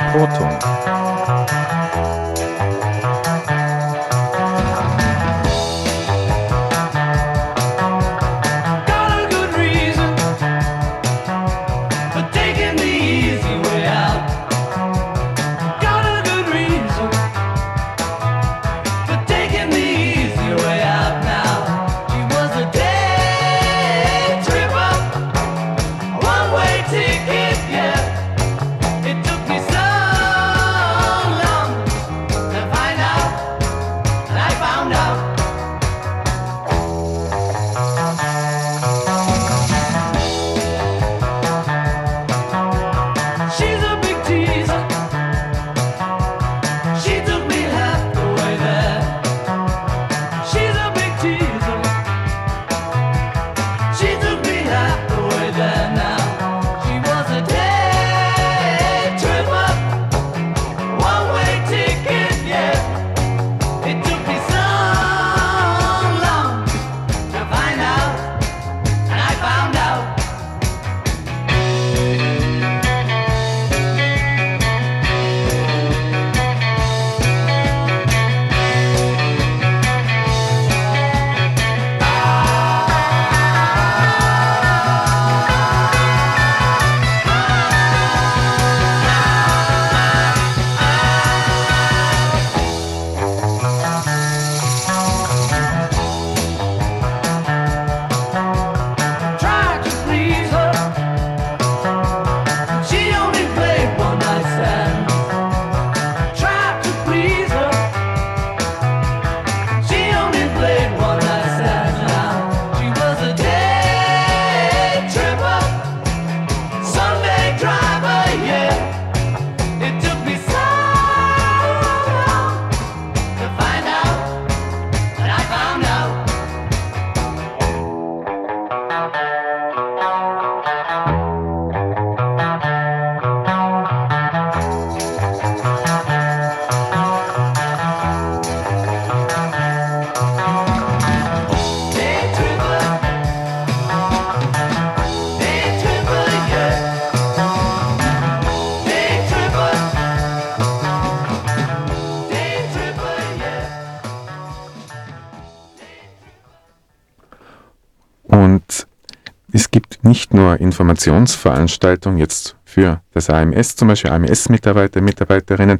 Proton. 159.55 160.09
nicht 160.09 160.33
nur 160.33 160.59
Informationsveranstaltungen 160.59 162.17
jetzt 162.17 162.55
für 162.65 163.01
das 163.13 163.29
AMS, 163.29 163.75
zum 163.75 163.87
Beispiel 163.87 164.11
AMS-Mitarbeiter, 164.11 165.01
Mitarbeiterinnen 165.01 165.79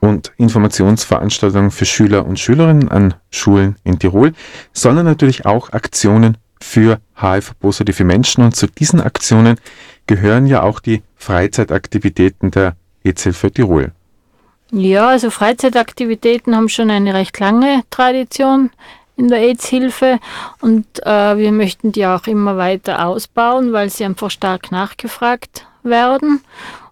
und 0.00 0.32
Informationsveranstaltungen 0.36 1.70
für 1.70 1.84
Schüler 1.84 2.24
und 2.26 2.38
Schülerinnen 2.38 2.88
an 2.88 3.14
Schulen 3.30 3.76
in 3.84 3.98
Tirol, 3.98 4.32
sondern 4.72 5.06
natürlich 5.06 5.44
auch 5.44 5.72
Aktionen 5.72 6.38
für 6.60 7.00
HIV-positive 7.20 8.04
Menschen. 8.04 8.44
Und 8.44 8.56
zu 8.56 8.66
diesen 8.66 9.00
Aktionen 9.00 9.56
gehören 10.06 10.46
ja 10.46 10.62
auch 10.62 10.80
die 10.80 11.02
Freizeitaktivitäten 11.16 12.50
der 12.50 12.76
EZL 13.04 13.32
für 13.32 13.52
Tirol. 13.52 13.92
Ja, 14.72 15.08
also 15.08 15.30
Freizeitaktivitäten 15.30 16.54
haben 16.54 16.68
schon 16.68 16.90
eine 16.90 17.12
recht 17.12 17.38
lange 17.40 17.82
Tradition 17.90 18.70
in 19.20 19.28
der 19.28 19.38
AIDS-Hilfe 19.38 20.18
und 20.60 20.86
äh, 21.06 21.36
wir 21.36 21.52
möchten 21.52 21.92
die 21.92 22.06
auch 22.06 22.26
immer 22.26 22.56
weiter 22.56 23.06
ausbauen, 23.06 23.72
weil 23.72 23.90
sie 23.90 24.04
einfach 24.04 24.30
stark 24.30 24.72
nachgefragt 24.72 25.66
werden. 25.82 26.40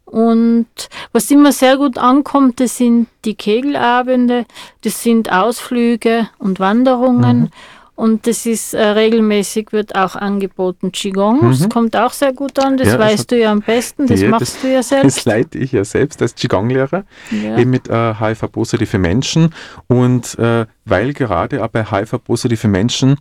Und 0.04 0.66
was 1.12 1.30
immer 1.30 1.52
sehr 1.52 1.76
gut 1.76 1.98
ankommt, 1.98 2.60
das 2.60 2.78
sind 2.78 3.08
die 3.24 3.34
Kegelabende, 3.34 4.46
das 4.82 5.02
sind 5.02 5.30
Ausflüge 5.30 6.28
und 6.38 6.60
Wanderungen. 6.60 7.40
Mhm. 7.40 7.50
Und 7.98 8.28
das 8.28 8.46
ist 8.46 8.74
äh, 8.74 8.80
regelmäßig 8.80 9.72
wird 9.72 9.96
auch 9.96 10.14
angeboten 10.14 10.92
Qigong. 10.92 11.44
Mhm. 11.44 11.50
Das 11.50 11.68
kommt 11.68 11.96
auch 11.96 12.12
sehr 12.12 12.32
gut 12.32 12.56
an, 12.60 12.76
das 12.76 12.86
ja, 12.86 12.98
weißt 13.00 13.28
du 13.28 13.36
ja 13.36 13.50
am 13.50 13.60
besten, 13.60 14.06
das 14.06 14.20
die, 14.20 14.28
machst 14.28 14.54
das, 14.54 14.60
du 14.62 14.72
ja 14.72 14.84
selbst. 14.84 15.16
Das 15.16 15.24
leite 15.24 15.58
ich 15.58 15.72
ja 15.72 15.84
selbst 15.84 16.22
als 16.22 16.36
Qigong-Lehrer, 16.36 17.02
ja. 17.32 17.58
eben 17.58 17.72
mit 17.72 17.88
äh, 17.88 18.14
HIV-positive 18.14 18.98
Menschen. 18.98 19.52
Und 19.88 20.38
äh, 20.38 20.66
weil 20.84 21.12
gerade 21.12 21.64
auch 21.64 21.70
bei 21.70 21.84
HIV-positive 21.84 22.68
Menschen 22.68 23.16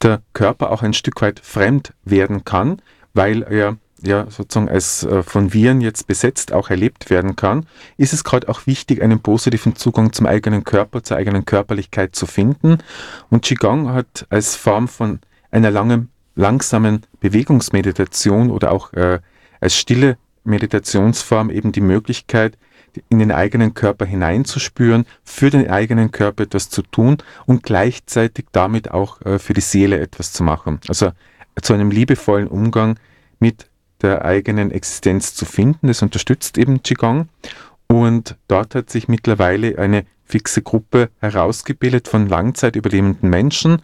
der 0.00 0.22
Körper 0.32 0.70
auch 0.70 0.82
ein 0.82 0.94
Stück 0.94 1.20
weit 1.20 1.40
fremd 1.40 1.92
werden 2.02 2.46
kann, 2.46 2.80
weil 3.12 3.42
er 3.42 3.76
ja 4.04 4.26
sozusagen 4.30 4.68
als 4.68 5.04
äh, 5.04 5.22
von 5.22 5.52
Viren 5.52 5.80
jetzt 5.80 6.06
besetzt 6.06 6.52
auch 6.52 6.70
erlebt 6.70 7.10
werden 7.10 7.36
kann, 7.36 7.66
ist 7.96 8.12
es 8.12 8.24
gerade 8.24 8.48
auch 8.48 8.66
wichtig, 8.66 9.02
einen 9.02 9.20
positiven 9.20 9.76
Zugang 9.76 10.12
zum 10.12 10.26
eigenen 10.26 10.64
Körper, 10.64 11.02
zur 11.02 11.16
eigenen 11.16 11.44
Körperlichkeit 11.44 12.14
zu 12.14 12.26
finden. 12.26 12.78
Und 13.30 13.42
Qigong 13.42 13.92
hat 13.92 14.26
als 14.30 14.56
Form 14.56 14.88
von 14.88 15.20
einer 15.50 15.70
langen, 15.70 16.10
langsamen 16.34 17.02
Bewegungsmeditation 17.20 18.50
oder 18.50 18.72
auch 18.72 18.92
äh, 18.92 19.20
als 19.60 19.76
stille 19.76 20.16
Meditationsform 20.44 21.50
eben 21.50 21.72
die 21.72 21.80
Möglichkeit, 21.80 22.58
in 23.08 23.18
den 23.18 23.32
eigenen 23.32 23.74
Körper 23.74 24.04
hineinzuspüren, 24.04 25.06
für 25.24 25.50
den 25.50 25.70
eigenen 25.70 26.10
Körper 26.10 26.42
etwas 26.44 26.68
zu 26.68 26.82
tun 26.82 27.18
und 27.46 27.62
gleichzeitig 27.62 28.46
damit 28.52 28.90
auch 28.90 29.20
äh, 29.22 29.38
für 29.38 29.54
die 29.54 29.62
Seele 29.62 29.98
etwas 29.98 30.32
zu 30.32 30.42
machen. 30.42 30.80
Also 30.88 31.12
zu 31.60 31.72
einem 31.74 31.90
liebevollen 31.90 32.48
Umgang 32.48 32.98
mit 33.38 33.68
der 34.02 34.24
eigenen 34.24 34.70
Existenz 34.70 35.34
zu 35.34 35.44
finden. 35.44 35.86
Das 35.86 36.02
unterstützt 36.02 36.58
eben 36.58 36.82
Qigong. 36.82 37.28
Und 37.86 38.36
dort 38.48 38.74
hat 38.74 38.90
sich 38.90 39.08
mittlerweile 39.08 39.78
eine 39.78 40.04
fixe 40.24 40.62
Gruppe 40.62 41.10
herausgebildet 41.20 42.08
von 42.08 42.28
langzeitüberlebenden 42.28 43.28
Menschen 43.28 43.82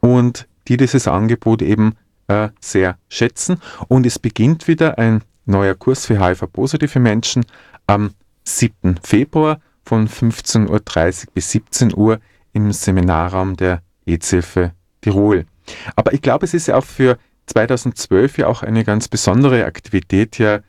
und 0.00 0.46
die 0.68 0.76
dieses 0.76 1.08
Angebot 1.08 1.62
eben 1.62 1.94
äh, 2.28 2.50
sehr 2.60 2.98
schätzen. 3.08 3.60
Und 3.88 4.04
es 4.04 4.18
beginnt 4.18 4.68
wieder 4.68 4.98
ein 4.98 5.22
neuer 5.46 5.74
Kurs 5.74 6.06
für 6.06 6.22
HIV-positive 6.22 6.98
Menschen 7.00 7.46
am 7.86 8.10
7. 8.44 9.00
Februar 9.02 9.60
von 9.84 10.08
15.30 10.08 10.68
Uhr 10.68 11.32
bis 11.34 11.50
17 11.52 11.94
Uhr 11.94 12.20
im 12.52 12.72
Seminarraum 12.72 13.56
der 13.56 13.82
EZF 14.04 14.70
Tirol. 15.00 15.46
Aber 15.94 16.12
ich 16.12 16.22
glaube, 16.22 16.44
es 16.44 16.54
ist 16.54 16.66
ja 16.68 16.76
auch 16.76 16.84
für 16.84 17.18
2012 17.46 18.38
ja 18.38 18.46
auch 18.48 18.62
eine 18.62 18.84
ganz 18.84 19.08
besondere 19.08 19.64
Aktivität 19.64 20.38
ja 20.38 20.60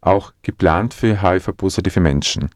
auch 0.00 0.32
geplant 0.42 0.94
für 0.94 1.22
HIV-positive 1.22 2.00
Menschen. 2.00 2.50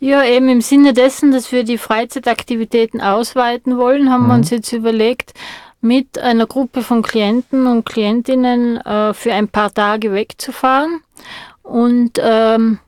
Ja, 0.00 0.24
eben 0.24 0.48
im 0.48 0.60
Sinne 0.60 0.92
dessen, 0.92 1.32
dass 1.32 1.50
wir 1.50 1.64
die 1.64 1.78
Freizeitaktivitäten 1.78 3.00
ausweiten 3.00 3.78
wollen, 3.78 4.10
haben 4.10 4.24
mhm. 4.24 4.28
wir 4.28 4.34
uns 4.34 4.50
jetzt 4.50 4.72
überlegt, 4.72 5.34
mit 5.80 6.18
einer 6.18 6.46
Gruppe 6.46 6.82
von 6.82 7.02
Klienten 7.02 7.66
und 7.66 7.84
Klientinnen 7.84 8.78
äh, 8.78 9.14
für 9.14 9.32
ein 9.32 9.48
paar 9.48 9.72
Tage 9.72 10.12
wegzufahren. 10.12 11.00
Und 11.62 12.20
ähm, 12.22 12.78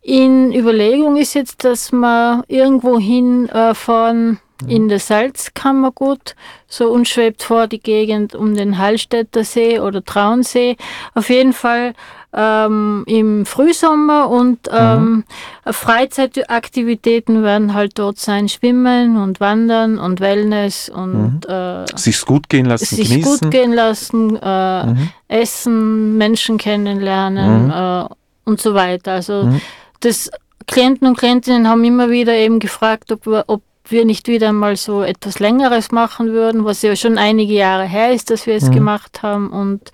in 0.00 0.52
Überlegung 0.52 1.16
ist 1.16 1.34
jetzt, 1.34 1.64
dass 1.64 1.92
wir 1.92 2.44
irgendwo 2.48 2.98
hinfahren 2.98 4.36
äh, 4.36 4.38
in 4.68 4.88
der 4.88 4.98
Salzkammergut, 4.98 6.34
so 6.66 6.90
uns 6.90 7.08
schwebt 7.08 7.42
vor 7.42 7.66
die 7.66 7.80
Gegend 7.80 8.34
um 8.34 8.54
den 8.54 8.78
Hallstätter 8.78 9.44
See 9.44 9.78
oder 9.78 10.04
Traunsee. 10.04 10.76
Auf 11.14 11.28
jeden 11.30 11.52
Fall 11.52 11.94
ähm, 12.34 13.04
im 13.06 13.44
Frühsommer 13.44 14.30
und 14.30 14.60
ähm, 14.72 15.24
mhm. 15.66 15.72
Freizeitaktivitäten 15.72 17.42
werden 17.42 17.74
halt 17.74 17.98
dort 17.98 18.18
sein, 18.18 18.48
Schwimmen 18.48 19.18
und 19.18 19.38
Wandern 19.40 19.98
und 19.98 20.20
Wellness 20.20 20.88
und 20.88 21.46
mhm. 21.46 21.54
äh, 21.54 21.84
sich's 21.94 22.24
gut 22.24 22.48
gehen 22.48 22.64
lassen, 22.66 22.96
sich 22.96 23.10
genießen. 23.10 23.40
gut 23.40 23.50
gehen 23.50 23.72
lassen, 23.72 24.38
äh, 24.40 24.86
mhm. 24.86 25.08
Essen, 25.28 26.16
Menschen 26.16 26.56
kennenlernen 26.56 27.66
mhm. 27.66 27.70
äh, 27.70 28.04
und 28.44 28.60
so 28.60 28.72
weiter. 28.72 29.12
Also 29.12 29.44
mhm. 29.44 29.60
das 30.00 30.30
Klienten 30.66 31.06
und 31.08 31.18
Klientinnen 31.18 31.68
haben 31.68 31.84
immer 31.84 32.08
wieder 32.08 32.34
eben 32.34 32.60
gefragt, 32.60 33.12
ob 33.12 33.26
ob 33.46 33.62
wir 33.88 34.04
nicht 34.04 34.28
wieder 34.28 34.52
mal 34.52 34.76
so 34.76 35.02
etwas 35.02 35.38
Längeres 35.38 35.90
machen 35.90 36.32
würden, 36.32 36.64
was 36.64 36.82
ja 36.82 36.94
schon 36.96 37.18
einige 37.18 37.54
Jahre 37.54 37.84
her 37.84 38.12
ist, 38.12 38.30
dass 38.30 38.46
wir 38.46 38.54
es 38.54 38.64
mhm. 38.64 38.72
gemacht 38.72 39.22
haben 39.22 39.50
und 39.50 39.90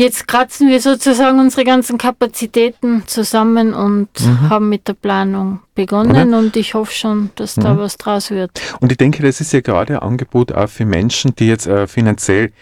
Jetzt 0.00 0.28
kratzen 0.28 0.68
wir 0.68 0.80
sozusagen 0.80 1.40
unsere 1.40 1.64
ganzen 1.64 1.98
Kapazitäten 1.98 3.02
zusammen 3.08 3.74
und 3.74 4.08
mhm. 4.20 4.48
haben 4.48 4.68
mit 4.68 4.86
der 4.86 4.92
Planung 4.92 5.58
begonnen 5.74 6.28
Oder? 6.28 6.38
und 6.38 6.56
ich 6.56 6.74
hoffe 6.74 6.92
schon, 6.92 7.30
dass 7.34 7.56
mhm. 7.56 7.62
da 7.62 7.78
was 7.78 7.96
draus 7.96 8.30
wird. 8.30 8.52
Und 8.78 8.92
ich 8.92 8.98
denke, 8.98 9.24
das 9.24 9.40
ist 9.40 9.52
ja 9.52 9.60
gerade 9.60 9.94
ein 9.94 10.08
Angebot 10.08 10.52
auch 10.52 10.68
für 10.68 10.84
Menschen, 10.84 11.34
die 11.34 11.48
jetzt 11.48 11.66
äh, 11.66 11.88
finanziell 11.88 12.52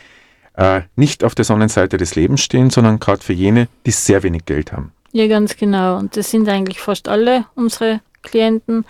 äh, 0.54 0.80
nicht 0.96 1.24
auf 1.24 1.35
der 1.35 1.44
Sonnenseite 1.44 1.98
des 1.98 2.14
Lebens 2.14 2.40
stehen, 2.40 2.70
sondern 2.70 2.98
gerade 2.98 3.22
für 3.22 3.35
jene, 3.35 3.68
die 3.85 3.90
sehr 3.90 4.22
wenig 4.22 4.46
Geld 4.46 4.72
haben. 4.72 4.92
Ja, 5.12 5.26
ganz 5.26 5.59
genau. 5.59 5.98
Und 5.98 6.16
das 6.16 6.30
sind 6.30 6.48
eigentlich 6.48 6.80
fast 6.80 7.06
alle 7.06 7.44
unsere 7.54 8.00
Klienten 8.22 8.87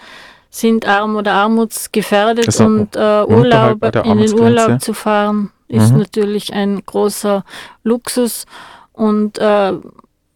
sind 0.59 0.87
arm 0.87 1.17
oder 1.17 1.33
armutsgefährdet 1.35 2.47
also 2.47 2.65
und 2.65 2.97
äh, 2.97 3.25
Urlaub 3.25 3.85
in 4.05 4.19
den 4.19 4.39
Urlaub 4.39 4.81
zu 4.81 4.95
fahren 4.95 5.51
ist 5.69 5.93
mhm. 5.93 5.99
natürlich 5.99 6.53
ein 6.53 6.83
großer 6.85 7.45
Luxus. 7.83 8.47
Und 8.93 9.39
äh, 9.39 9.73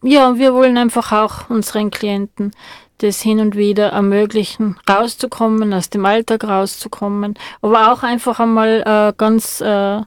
ja, 0.03 0.37
wir 0.37 0.53
wollen 0.53 0.77
einfach 0.77 1.11
auch 1.11 1.49
unseren 1.49 1.91
Klienten 1.91 2.51
das 2.99 3.21
hin 3.21 3.39
und 3.39 3.55
wieder 3.55 3.89
ermöglichen, 3.89 4.77
rauszukommen, 4.87 5.73
aus 5.73 5.89
dem 5.89 6.05
Alltag 6.05 6.43
rauszukommen, 6.43 7.33
aber 7.63 7.91
auch 7.91 8.03
einfach 8.03 8.39
einmal 8.39 8.83
äh, 8.85 9.13
ganz 9.17 9.59
äh, 9.59 10.01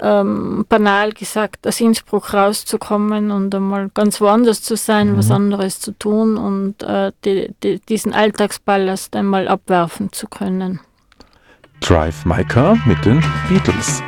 ähm, 0.00 0.64
banal 0.68 1.12
gesagt, 1.12 1.66
aus 1.66 1.80
Innsbruck 1.80 2.32
rauszukommen 2.32 3.30
und 3.30 3.54
einmal 3.54 3.90
ganz 3.94 4.20
woanders 4.20 4.62
zu 4.62 4.76
sein, 4.76 5.12
mhm. 5.12 5.18
was 5.18 5.30
anderes 5.30 5.80
zu 5.80 5.92
tun 5.92 6.36
und 6.36 6.82
äh, 6.82 7.12
die, 7.24 7.54
die, 7.62 7.80
diesen 7.80 8.12
Alltagsballast 8.12 9.14
einmal 9.16 9.48
abwerfen 9.48 10.12
zu 10.12 10.28
können. 10.28 10.80
Drive 11.80 12.24
My 12.24 12.44
Car 12.44 12.78
mit 12.86 13.04
den 13.04 13.22
Beatles. 13.48 14.02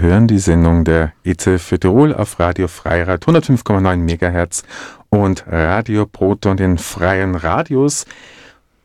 Hören 0.00 0.26
die 0.26 0.38
Sendung 0.38 0.86
der 0.86 1.12
EZF 1.24 1.76
Tirol 1.78 2.14
auf 2.14 2.40
Radio 2.40 2.68
Freirad 2.68 3.26
105,9 3.26 3.96
MHz 3.98 4.62
und 5.10 5.44
Radio 5.46 6.06
Proton 6.06 6.56
den 6.56 6.78
freien 6.78 7.34
Radios. 7.34 8.06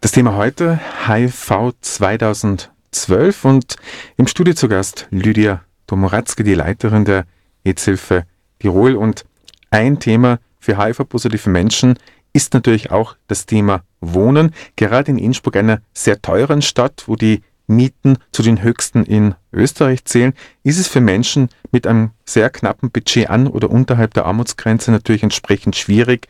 Das 0.01 0.11
Thema 0.11 0.35
heute 0.35 0.77
HIV 1.07 1.71
2012 1.79 3.45
und 3.45 3.77
im 4.17 4.27
Studio 4.27 4.55
zu 4.55 4.67
Gast 4.67 5.07
Lydia 5.09 5.61
Domoratzke, 5.87 6.43
die 6.43 6.53
Leiterin 6.53 7.05
der 7.05 7.25
EZ-Hilfe 7.63 8.25
Tirol. 8.59 8.97
Und 8.97 9.23
ein 9.71 9.99
Thema 9.99 10.39
für 10.59 10.77
HIV-positive 10.77 11.49
Menschen 11.49 11.97
ist 12.33 12.53
natürlich 12.53 12.91
auch 12.91 13.15
das 13.27 13.45
Thema 13.45 13.83
Wohnen. 14.01 14.53
Gerade 14.75 15.11
in 15.11 15.17
Innsbruck, 15.17 15.55
einer 15.55 15.79
sehr 15.93 16.21
teuren 16.21 16.61
Stadt, 16.61 17.05
wo 17.07 17.15
die 17.15 17.41
Mieten 17.67 18.17
zu 18.31 18.43
den 18.43 18.61
höchsten 18.61 19.03
in 19.03 19.35
Österreich 19.51 20.05
zählen, 20.05 20.33
ist 20.63 20.79
es 20.79 20.87
für 20.87 21.01
Menschen 21.01 21.49
mit 21.71 21.87
einem 21.87 22.11
sehr 22.25 22.49
knappen 22.49 22.91
Budget 22.91 23.29
an 23.29 23.47
oder 23.47 23.69
unterhalb 23.69 24.13
der 24.13 24.25
Armutsgrenze 24.25 24.91
natürlich 24.91 25.23
entsprechend 25.23 25.75
schwierig, 25.75 26.27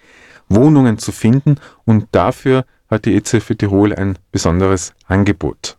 Wohnungen 0.48 0.98
zu 0.98 1.12
finden 1.12 1.56
und 1.86 2.08
dafür 2.12 2.66
hat 2.90 3.06
die 3.06 3.16
EZ 3.16 3.44
für 3.44 3.58
Tirol 3.58 3.94
ein 3.94 4.18
besonderes 4.32 4.94
Angebot. 5.08 5.78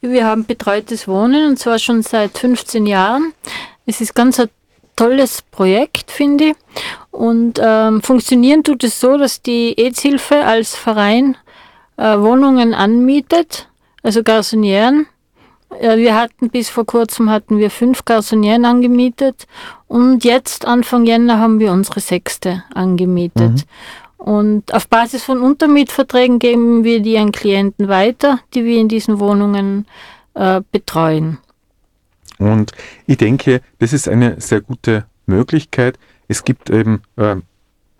Wir 0.00 0.26
haben 0.26 0.44
betreutes 0.44 1.08
Wohnen 1.08 1.48
und 1.48 1.58
zwar 1.58 1.78
schon 1.78 2.02
seit 2.02 2.36
15 2.36 2.86
Jahren. 2.86 3.32
Es 3.86 4.00
ist 4.00 4.14
ganz 4.14 4.38
ein 4.38 4.50
tolles 4.94 5.42
Projekt, 5.42 6.10
finde 6.10 6.48
ich. 6.48 6.54
Und 7.10 7.60
ähm, 7.62 8.02
funktionieren 8.02 8.62
tut 8.62 8.84
es 8.84 9.00
so, 9.00 9.16
dass 9.16 9.42
die 9.42 9.76
EZ-Hilfe 9.78 10.44
als 10.44 10.74
Verein 10.74 11.36
äh, 11.96 12.18
Wohnungen 12.18 12.74
anmietet, 12.74 13.68
also 14.06 14.22
Garsonieren. 14.22 15.06
Äh, 15.80 15.96
wir 15.98 16.14
hatten 16.14 16.48
bis 16.48 16.68
vor 16.68 16.86
kurzem 16.86 17.28
hatten 17.28 17.58
wir 17.58 17.70
fünf 17.70 18.04
Garsonieren 18.04 18.64
angemietet 18.64 19.48
und 19.88 20.24
jetzt 20.24 20.64
Anfang 20.64 21.04
Jänner 21.06 21.40
haben 21.40 21.58
wir 21.58 21.72
unsere 21.72 21.98
sechste 21.98 22.62
angemietet. 22.72 23.50
Mhm. 23.50 23.62
Und 24.18 24.72
auf 24.72 24.88
Basis 24.88 25.24
von 25.24 25.40
Untermietverträgen 25.40 26.38
geben 26.38 26.84
wir 26.84 27.00
die 27.00 27.18
an 27.18 27.32
Klienten 27.32 27.88
weiter, 27.88 28.38
die 28.54 28.64
wir 28.64 28.80
in 28.80 28.88
diesen 28.88 29.18
Wohnungen 29.18 29.86
äh, 30.34 30.62
betreuen. 30.70 31.38
Und 32.38 32.72
ich 33.06 33.16
denke, 33.16 33.60
das 33.80 33.92
ist 33.92 34.08
eine 34.08 34.40
sehr 34.40 34.60
gute 34.60 35.04
Möglichkeit. 35.26 35.98
Es 36.28 36.44
gibt 36.44 36.70
eben 36.70 37.02
äh, 37.16 37.36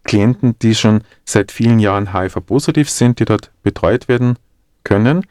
Klienten, 0.05 0.57
die 0.61 0.77
schon 0.77 1.03
seit 1.25 1.51
vielen 1.51 1.81
Jahren 1.81 2.13
HIV-positiv 2.13 2.89
sind, 2.91 3.19
die 3.19 3.25
dort 3.25 3.51
betreut 3.65 4.07
werden 4.09 4.37
können 4.85 5.27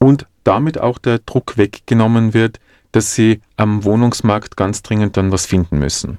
und 0.00 0.26
damit 0.44 0.80
auch 0.80 0.98
der 0.98 1.18
Druck 1.20 1.56
weggenommen 1.56 2.34
wird, 2.34 2.58
dass 2.92 3.14
sie 3.14 3.40
am 3.56 3.84
Wohnungsmarkt 3.84 4.56
ganz 4.56 4.82
dringend 4.82 5.16
dann 5.16 5.30
was 5.30 5.46
finden 5.46 5.78
müssen. 5.78 6.18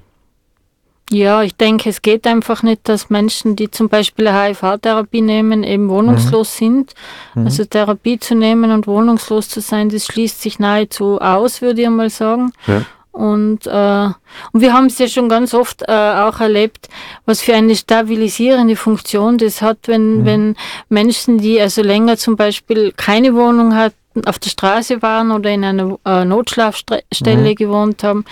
Ja, 1.10 1.42
ich 1.42 1.54
denke, 1.54 1.90
es 1.90 2.00
geht 2.00 2.26
einfach 2.26 2.62
nicht, 2.62 2.88
dass 2.88 3.10
Menschen, 3.10 3.54
die 3.54 3.70
zum 3.70 3.90
Beispiel 3.90 4.28
eine 4.28 4.54
HIV-Therapie 4.54 5.20
nehmen, 5.20 5.62
eben 5.62 5.90
wohnungslos 5.90 6.54
mhm. 6.54 6.64
sind. 6.64 6.94
Mhm. 7.34 7.44
Also 7.44 7.64
Therapie 7.66 8.18
zu 8.18 8.34
nehmen 8.34 8.70
und 8.70 8.86
wohnungslos 8.86 9.48
zu 9.50 9.60
sein, 9.60 9.90
das 9.90 10.06
schließt 10.06 10.40
sich 10.40 10.58
nahezu 10.58 11.20
aus, 11.20 11.60
würde 11.60 11.82
ich 11.82 11.88
mal 11.90 12.08
sagen. 12.08 12.52
Ja. 12.66 12.86
Und, 13.12 13.66
äh, 13.66 14.06
und 14.52 14.60
wir 14.60 14.72
haben 14.72 14.86
es 14.86 14.98
ja 14.98 15.06
schon 15.06 15.28
ganz 15.28 15.52
oft 15.52 15.82
äh, 15.82 15.92
auch 15.92 16.40
erlebt, 16.40 16.88
was 17.26 17.42
für 17.42 17.54
eine 17.54 17.76
stabilisierende 17.76 18.74
Funktion 18.74 19.36
das 19.36 19.60
hat, 19.60 19.78
wenn, 19.86 20.20
mhm. 20.20 20.24
wenn 20.24 20.56
Menschen, 20.88 21.38
die 21.38 21.60
also 21.60 21.82
länger 21.82 22.16
zum 22.16 22.36
Beispiel 22.36 22.92
keine 22.96 23.34
Wohnung 23.34 23.76
hatten, 23.76 23.96
auf 24.26 24.38
der 24.38 24.50
Straße 24.50 25.00
waren 25.02 25.30
oder 25.30 25.50
in 25.50 25.64
einer 25.64 25.98
äh, 26.04 26.24
Notschlafstelle 26.24 27.50
mhm. 27.50 27.54
gewohnt 27.54 28.02
haben, 28.02 28.24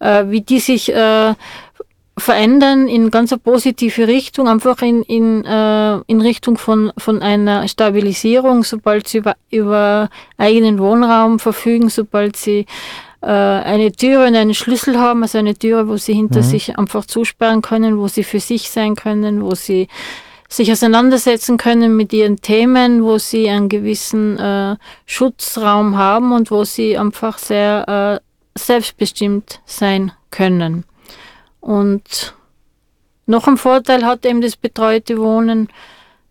äh, 0.00 0.24
wie 0.28 0.40
die 0.40 0.60
sich 0.60 0.92
äh, 0.92 1.34
verändern 2.16 2.88
in 2.88 3.10
ganz 3.10 3.32
eine 3.32 3.38
positive 3.38 4.08
Richtung, 4.08 4.48
einfach 4.48 4.82
in, 4.82 5.02
in, 5.02 5.44
äh, 5.44 5.98
in 6.06 6.20
Richtung 6.20 6.58
von, 6.58 6.92
von 6.98 7.22
einer 7.22 7.66
Stabilisierung, 7.68 8.64
sobald 8.64 9.08
sie 9.08 9.18
über, 9.18 9.36
über 9.50 10.10
eigenen 10.36 10.78
Wohnraum 10.78 11.38
verfügen, 11.38 11.88
sobald 11.88 12.36
sie 12.36 12.66
eine 13.26 13.92
Türe 13.92 14.26
und 14.26 14.36
einen 14.36 14.54
Schlüssel 14.54 14.98
haben, 14.98 15.22
also 15.22 15.38
eine 15.38 15.56
Türe, 15.56 15.88
wo 15.88 15.96
sie 15.96 16.14
hinter 16.14 16.40
mhm. 16.40 16.44
sich 16.44 16.78
einfach 16.78 17.04
zusperren 17.04 17.62
können, 17.62 17.98
wo 17.98 18.08
sie 18.08 18.24
für 18.24 18.40
sich 18.40 18.70
sein 18.70 18.94
können, 18.94 19.42
wo 19.42 19.54
sie 19.54 19.88
sich 20.48 20.72
auseinandersetzen 20.72 21.58
können 21.58 21.96
mit 21.96 22.12
ihren 22.12 22.40
Themen, 22.40 23.04
wo 23.04 23.18
sie 23.18 23.50
einen 23.50 23.68
gewissen 23.68 24.38
äh, 24.38 24.76
Schutzraum 25.04 25.98
haben 25.98 26.32
und 26.32 26.50
wo 26.50 26.64
sie 26.64 26.96
einfach 26.96 27.38
sehr 27.38 28.20
äh, 28.24 28.58
selbstbestimmt 28.58 29.60
sein 29.66 30.12
können. 30.30 30.84
Und 31.60 32.34
noch 33.26 33.46
ein 33.46 33.58
Vorteil 33.58 34.06
hat 34.06 34.24
eben 34.24 34.40
das 34.40 34.56
betreute 34.56 35.18
Wohnen. 35.18 35.68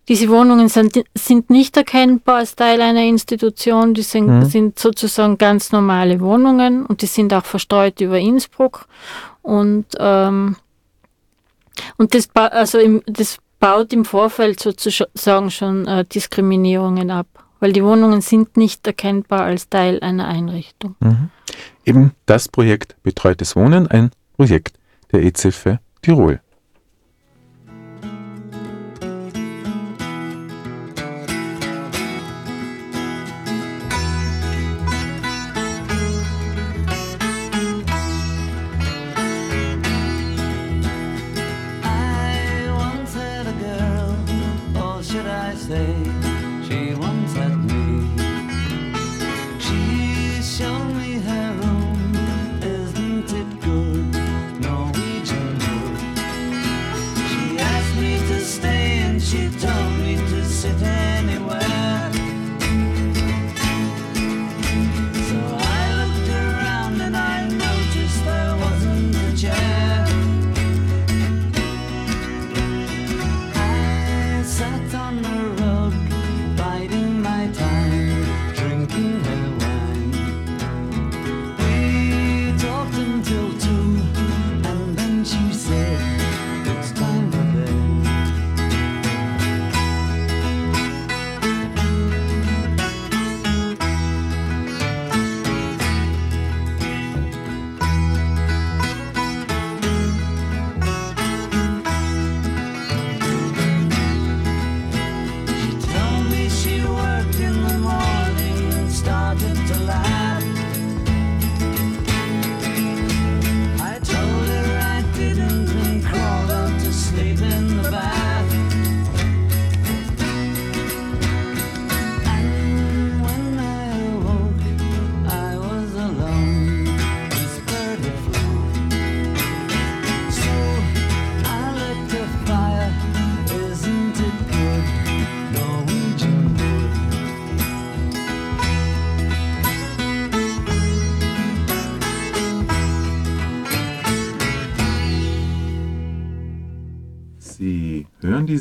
Diese 0.08 0.30
Wohnungen 0.30 0.70
sind, 0.70 1.04
sind 1.15 1.50
nicht 1.50 1.76
erkennbar 1.76 2.38
als 2.38 2.56
Teil 2.56 2.82
einer 2.82 3.04
Institution, 3.04 3.93
die 3.93 4.04
sind, 4.04 4.28
mhm. 4.28 4.46
sind 4.46 4.80
sozusagen 4.80 5.38
ganz 5.38 5.72
normale 5.74 6.22
Wohnungen 6.22 6.86
und 6.86 7.02
die 7.02 7.08
sind 7.08 7.34
auch 7.34 7.46
verstreut 7.46 8.00
über 8.00 8.17
Innsbruck. 8.17 8.88
Und, 9.41 9.86
ähm, 10.00 10.56
und 11.98 12.13
das, 12.13 12.30
also 12.34 12.80
im, 12.80 13.02
das 13.06 13.39
baut 13.60 13.91
im 13.91 14.06
Vorfeld 14.06 14.62
sozusagen 14.62 15.52
schon 15.52 15.86
äh, 15.88 16.06
Diskriminierungen 16.06 17.12
ab, 17.12 17.28
weil 17.60 17.74
die 17.74 17.84
Wohnungen 17.84 18.22
sind 18.22 18.56
nicht 18.56 18.88
erkennbar 18.88 19.41
als 19.41 19.67
Teil 19.67 20.00
einer 20.00 20.28
Einrichtung. 20.28 20.96
Mhm. 21.02 21.30
Eben 21.84 22.12
das 22.26 22.48
Projekt 22.48 22.96
Betreutes 23.04 23.56
Wohnen, 23.58 23.88
ein 23.88 24.12
Projekt 24.38 24.78
der 25.12 25.24
EZF 25.24 25.80
Tirol. 26.02 26.39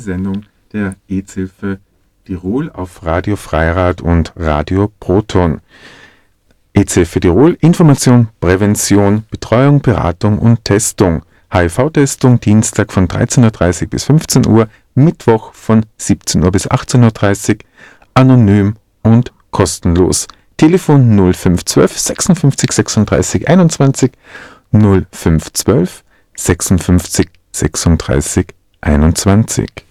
Sendung 0.07 0.45
der 0.71 0.95
EZ-Hilfe 1.09 1.79
Tirol 2.25 2.71
auf 2.71 3.05
Radio 3.05 3.35
Freirad 3.35 4.01
und 4.01 4.31
Radio 4.37 4.89
Proton. 5.01 5.59
EZ-Hilfe 6.73 7.19
Tirol 7.19 7.57
Information, 7.59 8.29
Prävention, 8.39 9.25
Betreuung, 9.29 9.81
Beratung 9.81 10.39
und 10.39 10.63
Testung. 10.63 11.23
HIV-Testung 11.53 12.39
Dienstag 12.39 12.93
von 12.93 13.07
13.30 13.09 13.83
Uhr 13.83 13.87
bis 13.89 14.05
15 14.05 14.47
Uhr, 14.47 14.69
Mittwoch 14.95 15.53
von 15.53 15.85
17 15.97 16.41
Uhr 16.41 16.51
bis 16.51 16.69
18.30 16.69 17.49
Uhr, 17.49 17.57
anonym 18.13 18.75
und 19.03 19.33
kostenlos. 19.51 20.27
Telefon 20.55 21.15
0512 21.33 21.99
56 21.99 22.71
36 22.71 23.47
21 23.49 24.11
0512 24.71 26.03
56 26.35 27.29
36 27.51 28.47
21. 28.81 29.86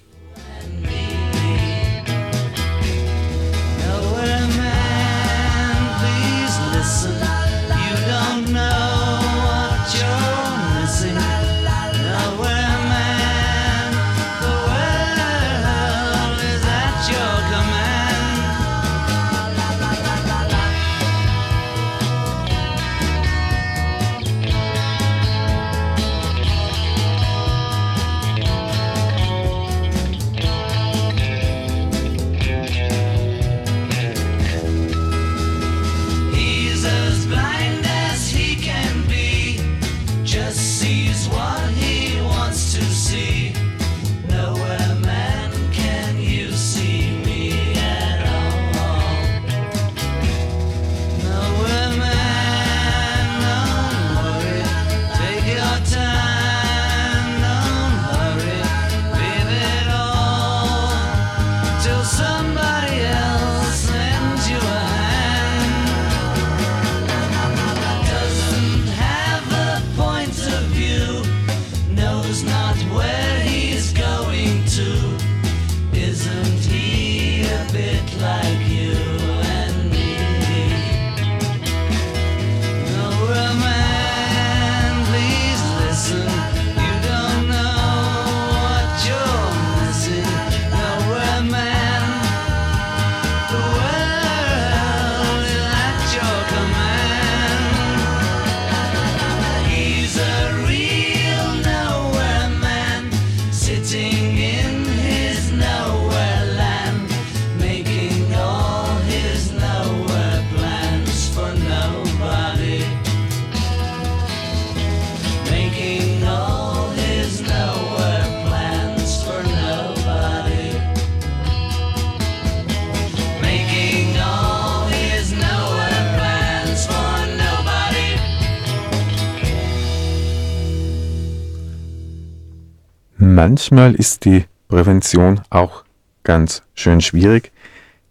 manchmal 133.46 133.94
ist 133.94 134.24
die 134.24 134.44
Prävention 134.66 135.40
auch 135.50 135.84
ganz 136.24 136.62
schön 136.74 137.00
schwierig. 137.00 137.52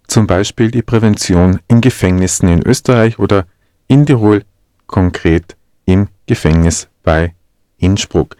Zum 0.08 0.28
Beispiel 0.28 0.71
die 0.71 0.82
Prävention 0.82 1.60
in 1.67 1.82
Gefängnissen 1.82 2.48
in 2.48 2.65
Österreich 2.65 3.19
oder 3.19 3.45
in 3.88 4.06
Tirol, 4.06 4.45
konkret 4.88 5.58
im 5.86 6.08
Gefängnis 6.26 6.88
bei 7.04 7.34
Innsbruck. 7.80 8.38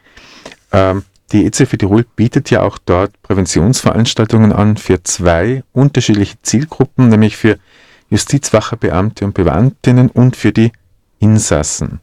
Ähm, 0.71 1.03
die 1.34 1.45
EZF 1.45 1.75
Tirol 1.77 2.05
bietet 2.15 2.49
ja 2.49 2.62
auch 2.62 2.77
dort 2.77 3.12
Präventionsveranstaltungen 3.23 4.53
an 4.53 4.77
für 4.77 5.03
zwei 5.03 5.63
unterschiedliche 5.73 6.41
Zielgruppen, 6.43 7.10
nämlich 7.10 7.36
für 7.36 7.60
Justizwache, 8.10 8.77
Beamte 8.77 9.25
und 9.25 9.34
Beamtinnen 9.34 10.10
und 10.10 10.38
für 10.38 10.53
die 10.53 10.71
Insassen. 11.19 11.99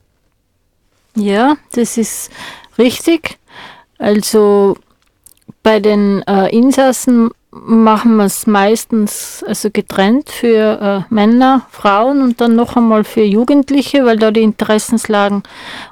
Ja, 1.15 1.57
das 1.73 1.97
ist 1.97 2.31
richtig. 2.77 3.39
Also 4.03 4.77
bei 5.63 5.79
den 5.79 6.23
äh, 6.23 6.49
Insassen 6.49 7.31
machen 7.53 8.17
wir 8.17 8.25
es 8.25 8.49
meistens 8.49 9.45
also 9.47 9.71
getrennt 9.71 10.29
für 10.29 11.07
äh, 11.09 11.15
Männer, 11.15 11.67
Frauen 11.71 12.21
und 12.21 12.41
dann 12.41 12.57
noch 12.57 12.75
einmal 12.77 13.05
für 13.05 13.23
Jugendliche, 13.23 14.05
weil 14.05 14.17
da 14.17 14.33
die 14.33 14.43
Interessenslagen 14.43 15.45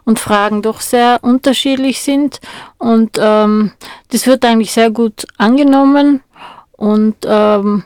und 0.05 0.19
Fragen 0.19 0.61
doch 0.61 0.81
sehr 0.81 1.21
unterschiedlich 1.23 2.01
sind. 2.01 2.41
Und 2.79 3.17
ähm, 3.21 3.71
das 4.11 4.27
wird 4.27 4.45
eigentlich 4.45 4.73
sehr 4.73 4.91
gut 4.91 5.27
angenommen. 5.39 6.21
Und 6.73 7.15
ähm, 7.25 7.85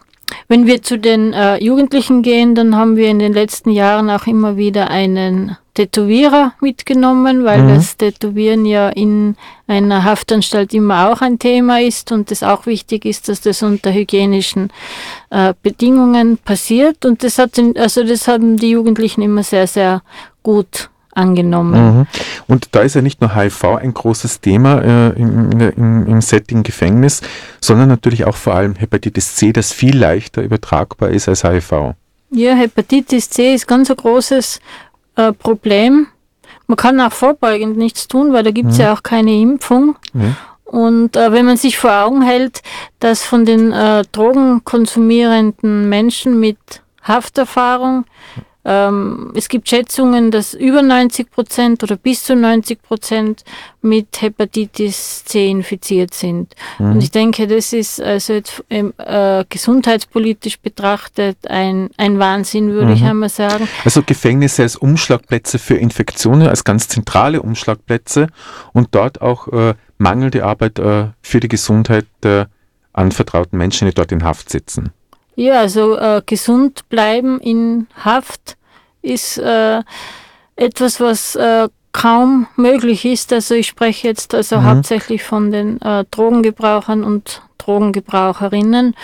wenn 0.48 0.66
wir 0.66 0.82
zu 0.82 0.98
den 0.98 1.34
äh, 1.34 1.62
Jugendlichen 1.62 2.22
gehen, 2.22 2.54
dann 2.54 2.74
haben 2.74 2.96
wir 2.96 3.08
in 3.08 3.18
den 3.18 3.34
letzten 3.34 3.68
Jahren 3.68 4.08
auch 4.08 4.26
immer 4.26 4.56
wieder 4.56 4.88
einen 4.90 5.58
Tätowierer 5.74 6.52
mitgenommen, 6.60 7.44
weil 7.44 7.62
mhm. 7.62 7.68
das 7.68 7.96
Tätowieren 7.96 8.64
ja 8.64 8.88
in 8.88 9.37
einer 9.66 10.04
Haftanstalt 10.04 10.72
immer 10.72 11.10
auch 11.10 11.20
ein 11.20 11.38
Thema 11.38 11.80
ist 11.80 12.12
und 12.12 12.30
es 12.30 12.42
auch 12.42 12.66
wichtig 12.66 13.04
ist, 13.04 13.28
dass 13.28 13.40
das 13.40 13.62
unter 13.62 13.92
hygienischen 13.92 14.70
äh, 15.30 15.52
Bedingungen 15.62 16.38
passiert. 16.38 17.04
Und 17.04 17.24
das 17.24 17.38
hat, 17.38 17.58
also 17.76 18.04
das 18.04 18.28
haben 18.28 18.56
die 18.56 18.70
Jugendlichen 18.70 19.20
immer 19.22 19.42
sehr, 19.42 19.66
sehr 19.66 20.02
gut 20.42 20.90
angenommen. 21.14 21.98
Mhm. 21.98 22.06
Und 22.46 22.68
da 22.72 22.80
ist 22.80 22.94
ja 22.94 23.02
nicht 23.02 23.20
nur 23.20 23.34
HIV 23.34 23.64
ein 23.64 23.94
großes 23.94 24.40
Thema 24.40 24.80
äh, 24.80 25.10
im, 25.10 25.50
im, 25.60 26.06
im, 26.06 26.20
Setting 26.20 26.62
Gefängnis, 26.62 27.20
sondern 27.60 27.88
natürlich 27.88 28.24
auch 28.24 28.37
vor 28.37 28.54
allem 28.54 28.74
Hepatitis 28.74 29.37
C, 29.37 29.52
das 29.52 29.72
viel 29.72 29.96
leichter 29.96 30.42
übertragbar 30.42 31.10
ist 31.10 31.28
als 31.28 31.44
HIV. 31.44 31.94
Ja, 32.30 32.54
Hepatitis 32.54 33.30
C 33.30 33.54
ist 33.54 33.68
ganz 33.68 33.90
ein 33.90 33.96
großes 33.96 34.60
äh, 35.16 35.33
Problem. 35.33 36.09
Man 36.66 36.77
kann 36.77 37.00
auch 37.00 37.12
vorbeugend 37.12 37.77
nichts 37.77 38.09
tun, 38.09 38.33
weil 38.33 38.42
da 38.42 38.50
gibt 38.50 38.70
es 38.70 38.79
mhm. 38.79 38.85
ja 38.85 38.92
auch 38.94 39.03
keine 39.03 39.35
Impfung. 39.35 39.96
Mhm. 40.12 40.37
Und 40.64 41.16
äh, 41.16 41.30
wenn 41.30 41.45
man 41.45 41.57
sich 41.57 41.78
vor 41.78 41.93
Augen 41.93 42.22
hält, 42.22 42.62
dass 43.01 43.22
von 43.22 43.45
den 43.45 43.72
äh, 43.72 44.03
drogenkonsumierenden 44.11 45.88
Menschen 45.88 46.41
mit 46.41 46.59
Hafterfahrung 47.03 48.07
ähm, 48.64 49.32
es 49.34 49.48
gibt 49.48 49.68
Schätzungen, 49.68 50.30
dass 50.30 50.54
über 50.54 50.82
90 50.82 51.30
Prozent 51.30 51.82
oder 51.82 51.96
bis 51.96 52.24
zu 52.24 52.34
90 52.34 52.80
Prozent 52.82 53.44
mit 53.82 54.22
Hepatitis 54.22 55.24
C 55.24 55.50
infiziert 55.50 56.14
sind. 56.14 56.54
Mhm. 56.78 56.92
Und 56.92 57.02
ich 57.02 57.10
denke, 57.10 57.46
das 57.46 57.72
ist 57.74 58.00
also 58.00 58.32
jetzt 58.32 58.64
äh, 58.70 59.44
gesundheitspolitisch 59.48 60.58
betrachtet 60.60 61.36
ein, 61.48 61.90
ein 61.98 62.18
Wahnsinn, 62.18 62.70
würde 62.70 62.88
mhm. 62.88 62.94
ich 62.94 63.04
einmal 63.04 63.28
sagen. 63.28 63.68
Also 63.84 64.02
Gefängnisse 64.02 64.62
als 64.62 64.76
Umschlagplätze 64.76 65.58
für 65.58 65.74
Infektionen, 65.74 66.48
als 66.48 66.64
ganz 66.64 66.88
zentrale 66.88 67.42
Umschlagplätze 67.42 68.28
und 68.72 68.88
dort 68.92 69.20
auch 69.20 69.48
äh, 69.48 69.74
mangelnde 69.98 70.44
Arbeit 70.44 70.78
äh, 70.78 71.08
für 71.20 71.40
die 71.40 71.48
Gesundheit 71.48 72.06
der 72.22 72.48
anvertrauten 72.94 73.58
Menschen, 73.58 73.86
die 73.88 73.94
dort 73.94 74.12
in 74.12 74.24
Haft 74.24 74.48
sitzen. 74.48 74.92
Ja, 75.37 75.61
also 75.61 75.97
äh, 75.97 76.22
gesund 76.24 76.89
bleiben 76.89 77.41
in 77.41 77.89
Haft 78.05 78.57
ist 79.03 79.39
äh, 79.39 79.82
etwas, 80.57 81.01
was 81.01 81.35
äh, 81.37 81.68
kaum 81.93 82.47
möglich 82.57 83.05
ist. 83.05 83.32
Also 83.32 83.55
ich 83.55 83.68
spreche 83.68 84.09
jetzt 84.09 84.35
also 84.35 84.59
mhm. 84.59 84.64
hauptsächlich 84.64 85.22
von 85.22 85.51
den 85.51 85.80
äh, 85.80 86.05
Drogengebrauchern 86.11 87.05
und 87.05 87.43
Drogengebraucherinnen 87.59 88.87
mhm. 88.87 88.95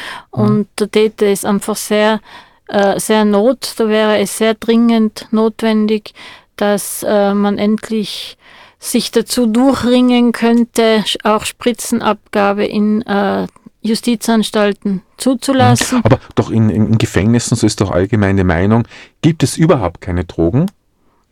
und 0.42 0.68
da 0.76 0.86
täte 0.86 1.26
es 1.26 1.44
einfach 1.44 1.76
sehr, 1.76 2.20
äh, 2.68 2.98
sehr 3.00 3.24
not, 3.24 3.74
da 3.78 3.88
wäre 3.88 4.18
es 4.18 4.36
sehr 4.36 4.54
dringend 4.54 5.28
notwendig, 5.30 6.14
dass 6.56 7.02
äh, 7.02 7.32
man 7.32 7.58
endlich 7.58 8.36
sich 8.78 9.10
dazu 9.10 9.46
durchringen 9.46 10.32
könnte, 10.32 11.04
auch 11.22 11.44
Spritzenabgabe 11.44 12.64
in 12.64 13.02
äh, 13.02 13.46
Justizanstalten 13.82 15.02
zuzulassen. 15.16 16.00
Aber 16.04 16.18
doch 16.34 16.50
in, 16.50 16.70
in, 16.70 16.98
Gefängnissen, 16.98 17.56
so 17.56 17.66
ist 17.66 17.80
doch 17.80 17.90
allgemeine 17.90 18.44
Meinung, 18.44 18.86
gibt 19.22 19.42
es 19.42 19.56
überhaupt 19.56 20.00
keine 20.00 20.24
Drogen? 20.24 20.66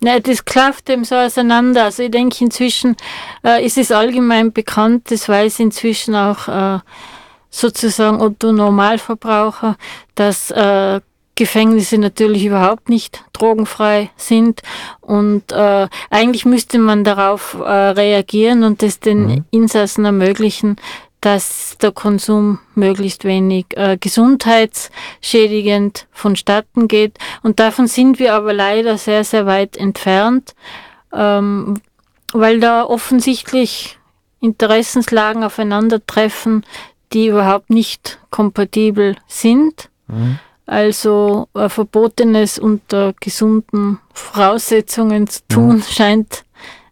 Nein, 0.01 0.23
das 0.23 0.45
klafft 0.45 0.89
eben 0.91 1.05
so 1.05 1.17
auseinander. 1.17 1.85
Also 1.85 2.05
ich 2.05 2.11
denke, 2.11 2.45
inzwischen 2.45 2.97
äh, 3.45 3.65
ist 3.65 3.79
es 3.79 3.91
allgemein 3.91 4.53
bekannt, 4.53 5.11
das 5.11 5.29
weiß 5.29 5.59
inzwischen 5.59 6.15
auch 6.15 6.49
äh, 6.49 6.79
sozusagen 7.51 8.21
Otto 8.21 8.53
Normalverbraucher, 8.53 9.77
dass 10.15 10.51
äh, 10.51 11.01
Gefängnisse 11.35 11.99
natürlich 11.99 12.45
überhaupt 12.45 12.89
nicht 12.89 13.23
drogenfrei 13.33 14.11
sind 14.17 14.61
und 15.01 15.53
äh, 15.53 15.87
eigentlich 16.11 16.45
müsste 16.45 16.81
man 16.81 17.05
darauf 17.05 17.55
äh, 17.55 17.63
reagieren 17.63 18.65
und 18.65 18.83
es 18.83 18.99
den 18.99 19.27
mhm. 19.27 19.45
Insassen 19.53 20.05
ermöglichen, 20.05 20.77
dass 21.21 21.77
der 21.81 21.93
Konsum 21.93 22.59
möglichst 22.75 23.25
wenig 23.25 23.67
äh, 23.77 23.97
gesundheitsschädigend 23.99 26.07
vonstatten 26.13 26.89
geht. 26.89 27.19
Und 27.43 27.61
davon 27.61 27.87
sind 27.87 28.19
wir 28.19 28.35
aber 28.35 28.53
leider 28.53 28.99
sehr, 28.99 29.25
sehr 29.25 29.47
weit 29.47 29.77
entfernt, 29.77 30.55
ähm, 31.13 31.81
weil 32.33 32.61
da 32.61 32.85
offensichtlich 32.85 33.99
Interessenslagen 34.41 35.43
aufeinandertreffen, 35.43 36.65
die 37.13 37.29
überhaupt 37.29 37.71
nicht 37.71 38.19
kompatibel 38.31 39.17
sind. 39.27 39.91
Mhm. 40.07 40.39
Also 40.67 41.49
äh, 41.55 41.69
Verbotenes 41.69 42.59
unter 42.59 43.15
gesunden 43.21 43.99
Voraussetzungen 44.13 45.27
zu 45.27 45.41
tun, 45.49 45.77
mhm. 45.77 45.83
scheint 45.83 46.45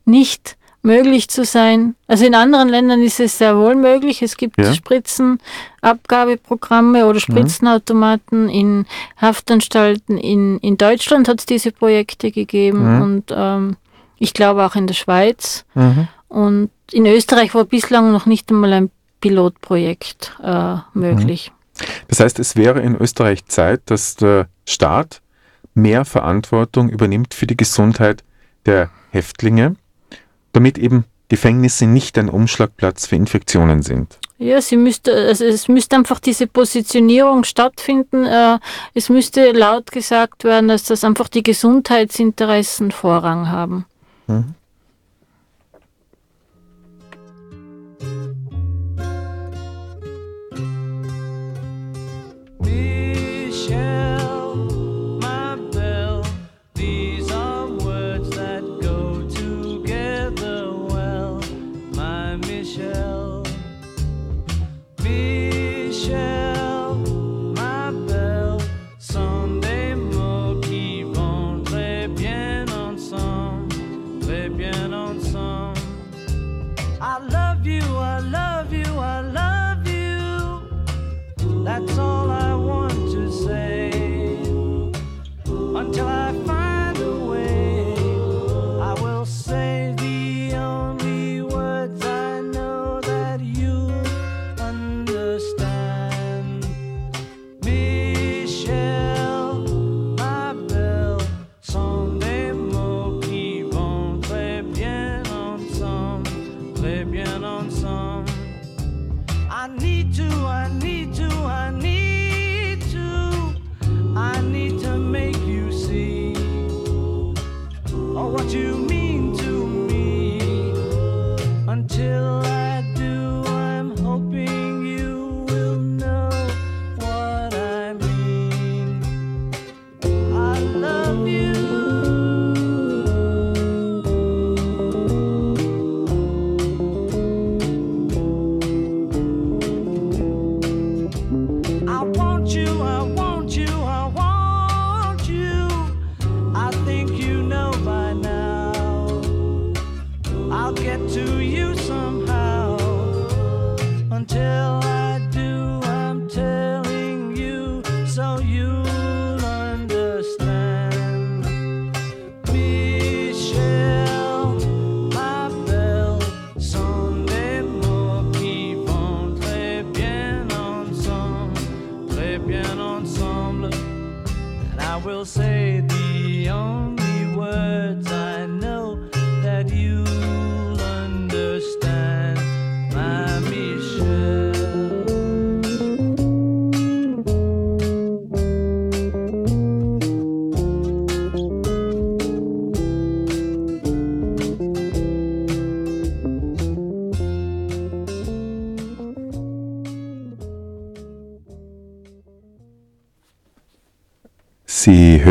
nicht 0.04 0.56
möglich 0.86 1.28
zu 1.28 1.44
sein. 1.44 1.96
Also 2.06 2.24
in 2.24 2.34
anderen 2.34 2.70
Ländern 2.70 3.02
ist 3.02 3.20
es 3.20 3.36
sehr 3.36 3.58
wohl 3.58 3.74
möglich. 3.74 4.22
Es 4.22 4.38
gibt 4.38 4.58
ja. 4.58 4.72
Spritzenabgabeprogramme 4.72 7.04
oder 7.04 7.16
mhm. 7.16 7.20
Spritzenautomaten 7.20 8.48
in 8.48 8.86
Haftanstalten. 9.20 10.16
In, 10.16 10.58
in 10.60 10.78
Deutschland 10.78 11.28
hat 11.28 11.40
es 11.40 11.46
diese 11.46 11.72
Projekte 11.72 12.30
gegeben 12.30 12.96
mhm. 12.96 13.02
und 13.02 13.24
ähm, 13.30 13.76
ich 14.18 14.32
glaube 14.32 14.64
auch 14.64 14.76
in 14.76 14.86
der 14.86 14.94
Schweiz. 14.94 15.66
Mhm. 15.74 16.08
Und 16.28 16.70
in 16.92 17.04
Österreich 17.04 17.54
war 17.54 17.64
bislang 17.64 18.12
noch 18.12 18.24
nicht 18.26 18.48
einmal 18.50 18.72
ein 18.72 18.90
Pilotprojekt 19.20 20.38
äh, 20.42 20.76
möglich. 20.94 21.50
Mhm. 21.50 21.54
Das 22.08 22.20
heißt, 22.20 22.38
es 22.38 22.56
wäre 22.56 22.80
in 22.80 22.96
Österreich 22.96 23.44
Zeit, 23.46 23.82
dass 23.86 24.16
der 24.16 24.48
Staat 24.64 25.20
mehr 25.74 26.06
Verantwortung 26.06 26.88
übernimmt 26.88 27.34
für 27.34 27.46
die 27.46 27.56
Gesundheit 27.56 28.24
der 28.64 28.88
Häftlinge 29.10 29.76
damit 30.56 30.78
eben 30.78 31.04
Gefängnisse 31.28 31.86
nicht 31.86 32.18
ein 32.18 32.28
Umschlagplatz 32.28 33.06
für 33.06 33.16
Infektionen 33.16 33.82
sind. 33.82 34.18
Ja, 34.38 34.60
sie 34.60 34.76
müsste, 34.76 35.12
also 35.14 35.44
es 35.44 35.68
müsste 35.68 35.96
einfach 35.96 36.20
diese 36.20 36.46
Positionierung 36.46 37.44
stattfinden. 37.44 38.24
Äh, 38.26 38.58
es 38.94 39.08
müsste 39.08 39.52
laut 39.52 39.92
gesagt 39.92 40.44
werden, 40.44 40.68
dass 40.68 40.84
das 40.84 41.04
einfach 41.04 41.28
die 41.28 41.42
Gesundheitsinteressen 41.42 42.90
Vorrang 42.90 43.50
haben. 43.50 43.86
Mhm. 44.26 44.54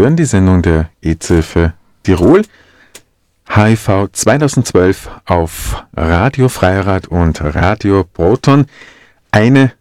Hören 0.06 0.18
die 0.18 0.26
Sendung 0.26 0.62
der 0.62 0.92
EZ 1.02 1.72
Tirol. 2.04 2.44
HIV 3.50 4.10
2012 4.12 5.10
auf 5.26 5.84
Radio 5.96 6.48
Freirad 6.48 7.08
und 7.08 7.42
Radio 7.42 8.04
Proton. 8.04 8.68
Eine 9.32 9.72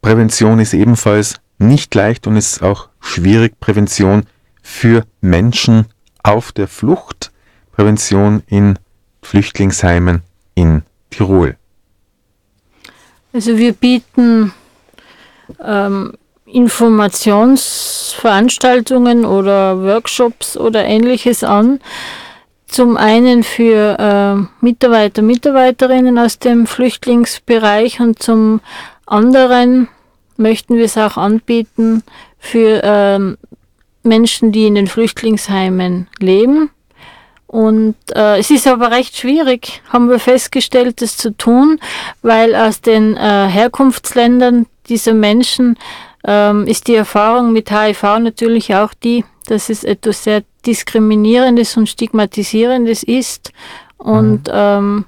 Prävention 0.00 0.60
ist 0.60 0.74
ebenfalls 0.74 1.40
nicht 1.58 1.92
leicht 1.96 2.28
und 2.28 2.36
ist 2.36 2.62
auch 2.62 2.88
schwierig. 3.00 3.58
Prävention 3.58 4.26
für 4.62 5.04
Menschen 5.20 5.86
auf 6.22 6.52
der 6.52 6.68
Flucht. 6.68 7.32
Prävention 7.72 8.44
in 8.46 8.78
Flüchtlingsheimen 9.22 10.22
in 10.54 10.82
Tirol. 11.10 11.56
Also 13.32 13.58
wir 13.58 13.72
bieten 13.72 14.52
ähm, 15.60 16.12
Informationsveranstaltungen 16.52 19.24
oder 19.24 19.82
Workshops 19.82 20.56
oder 20.56 20.84
ähnliches 20.84 21.44
an. 21.44 21.78
Zum 22.66 22.96
einen 22.96 23.44
für 23.44 23.98
äh, 23.98 24.34
Mitarbeiter, 24.64 25.22
Mitarbeiterinnen 25.22 26.18
aus 26.18 26.38
dem 26.38 26.66
Flüchtlingsbereich 26.66 28.00
und 28.00 28.22
zum 28.22 28.60
anderen 29.06 29.88
möchten 30.36 30.76
wir 30.76 30.84
es 30.84 30.98
auch 30.98 31.16
anbieten 31.16 32.02
für 32.38 32.82
äh, 32.82 33.18
Menschen, 34.02 34.52
die 34.52 34.66
in 34.66 34.74
den 34.74 34.86
Flüchtlingsheimen 34.86 36.08
leben. 36.18 36.68
Und 37.46 37.96
äh, 38.14 38.38
es 38.38 38.50
ist 38.50 38.66
aber 38.66 38.90
recht 38.90 39.16
schwierig, 39.16 39.80
haben 39.88 40.10
wir 40.10 40.18
festgestellt, 40.18 41.00
das 41.00 41.16
zu 41.16 41.34
tun, 41.34 41.80
weil 42.20 42.54
aus 42.54 42.82
den 42.82 43.16
äh, 43.16 43.48
Herkunftsländern 43.48 44.66
dieser 44.90 45.14
Menschen 45.14 45.78
ähm, 46.24 46.66
ist 46.66 46.88
die 46.88 46.94
Erfahrung 46.94 47.52
mit 47.52 47.70
HIV 47.70 48.02
natürlich 48.20 48.74
auch 48.74 48.94
die, 48.94 49.24
dass 49.46 49.70
es 49.70 49.84
etwas 49.84 50.24
sehr 50.24 50.42
Diskriminierendes 50.66 51.76
und 51.76 51.88
Stigmatisierendes 51.88 53.02
ist. 53.02 53.52
Und 53.96 54.48
mhm. 54.48 54.52
ähm, 54.52 55.04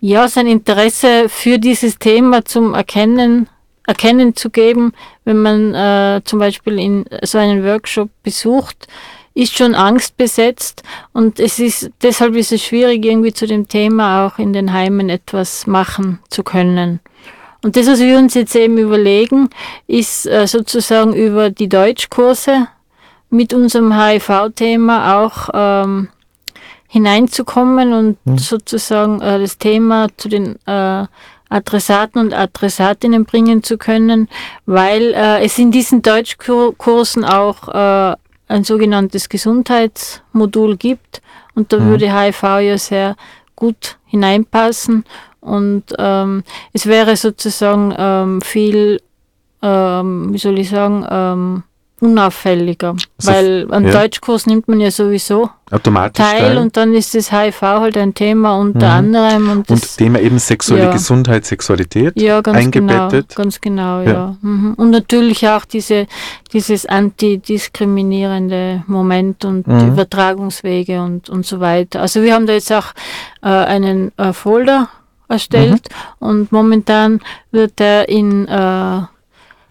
ja, 0.00 0.28
sein 0.28 0.46
Interesse 0.46 1.28
für 1.28 1.58
dieses 1.58 1.98
Thema 1.98 2.44
zum 2.44 2.74
Erkennen, 2.74 3.48
Erkennen 3.86 4.36
zu 4.36 4.50
geben, 4.50 4.92
wenn 5.24 5.38
man 5.38 5.74
äh, 5.74 6.20
zum 6.24 6.38
Beispiel 6.38 6.78
in 6.78 7.04
so 7.22 7.38
einen 7.38 7.64
Workshop 7.64 8.10
besucht, 8.22 8.86
ist 9.34 9.56
schon 9.56 9.74
angstbesetzt 9.76 10.82
und 11.12 11.38
es 11.38 11.60
ist 11.60 11.90
deshalb 12.02 12.34
ist 12.34 12.50
es 12.50 12.64
schwierig 12.64 13.04
irgendwie 13.04 13.32
zu 13.32 13.46
dem 13.46 13.68
Thema 13.68 14.26
auch 14.26 14.38
in 14.38 14.52
den 14.52 14.72
Heimen 14.72 15.08
etwas 15.10 15.66
machen 15.66 16.18
zu 16.28 16.42
können. 16.42 16.98
Und 17.68 17.76
das, 17.76 17.86
was 17.86 18.00
wir 18.00 18.16
uns 18.16 18.32
jetzt 18.32 18.56
eben 18.56 18.78
überlegen, 18.78 19.50
ist 19.86 20.24
äh, 20.24 20.46
sozusagen 20.46 21.12
über 21.12 21.50
die 21.50 21.68
Deutschkurse 21.68 22.68
mit 23.28 23.52
unserem 23.52 23.94
HIV-Thema 23.94 25.18
auch 25.18 25.50
ähm, 25.52 26.08
hineinzukommen 26.86 27.92
und 27.92 28.16
mhm. 28.24 28.38
sozusagen 28.38 29.20
äh, 29.20 29.38
das 29.38 29.58
Thema 29.58 30.06
zu 30.16 30.30
den 30.30 30.56
äh, 30.64 31.04
Adressaten 31.50 32.18
und 32.18 32.32
Adressatinnen 32.32 33.26
bringen 33.26 33.62
zu 33.62 33.76
können, 33.76 34.30
weil 34.64 35.12
äh, 35.12 35.44
es 35.44 35.58
in 35.58 35.70
diesen 35.70 36.00
Deutschkursen 36.00 37.26
auch 37.26 37.68
äh, 37.68 38.16
ein 38.48 38.64
sogenanntes 38.64 39.28
Gesundheitsmodul 39.28 40.78
gibt 40.78 41.20
und 41.54 41.70
da 41.70 41.80
mhm. 41.80 41.90
würde 41.90 42.18
HIV 42.18 42.42
ja 42.60 42.78
sehr 42.78 43.16
gut 43.58 43.98
hineinpassen. 44.06 45.04
Und 45.40 45.84
ähm, 45.98 46.44
es 46.72 46.86
wäre 46.86 47.16
sozusagen 47.16 47.92
ähm, 47.98 48.40
viel, 48.40 49.00
ähm, 49.62 50.32
wie 50.32 50.38
soll 50.38 50.58
ich 50.58 50.70
sagen, 50.70 51.04
ähm, 51.10 51.62
unauffälliger. 52.00 52.96
Also, 53.18 53.30
weil 53.32 53.66
am 53.70 53.86
ja. 53.86 53.92
Deutschkurs 53.92 54.46
nimmt 54.46 54.68
man 54.68 54.80
ja 54.80 54.90
sowieso 54.90 55.50
Automatisch 55.70 56.24
teil, 56.24 56.40
teil, 56.40 56.58
und 56.58 56.76
dann 56.76 56.94
ist 56.94 57.14
das 57.14 57.30
HIV 57.30 57.60
halt 57.60 57.96
ein 57.98 58.14
Thema 58.14 58.56
unter 58.56 58.86
mhm. 58.86 58.92
anderem. 58.92 59.50
Und, 59.50 59.70
das, 59.70 59.82
und 59.82 59.96
Thema 59.98 60.20
eben 60.20 60.38
sexuelle 60.38 60.84
ja. 60.84 60.92
Gesundheit, 60.92 61.44
Sexualität 61.44 62.18
ja, 62.20 62.40
ganz 62.40 62.70
genau, 62.70 62.92
eingebettet. 62.92 63.28
Genau, 63.28 63.42
ganz 63.42 63.60
genau, 63.60 64.00
ja. 64.00 64.10
ja. 64.10 64.36
Mhm. 64.40 64.74
Und 64.74 64.90
natürlich 64.90 65.46
auch 65.48 65.64
diese, 65.66 66.06
dieses 66.52 66.86
antidiskriminierende 66.86 68.84
Moment 68.86 69.44
und 69.44 69.66
mhm. 69.66 69.88
Übertragungswege 69.88 71.02
und, 71.02 71.28
und 71.28 71.44
so 71.44 71.60
weiter. 71.60 72.00
Also 72.00 72.22
wir 72.22 72.34
haben 72.34 72.46
da 72.46 72.54
jetzt 72.54 72.72
auch 72.72 72.94
äh, 73.42 73.48
einen 73.48 74.12
äh, 74.16 74.32
Folder 74.32 74.88
erstellt 75.28 75.88
mhm. 76.20 76.28
und 76.28 76.52
momentan 76.52 77.20
wird 77.50 77.78
er 77.80 78.08
in 78.08 78.48
äh, 78.48 79.02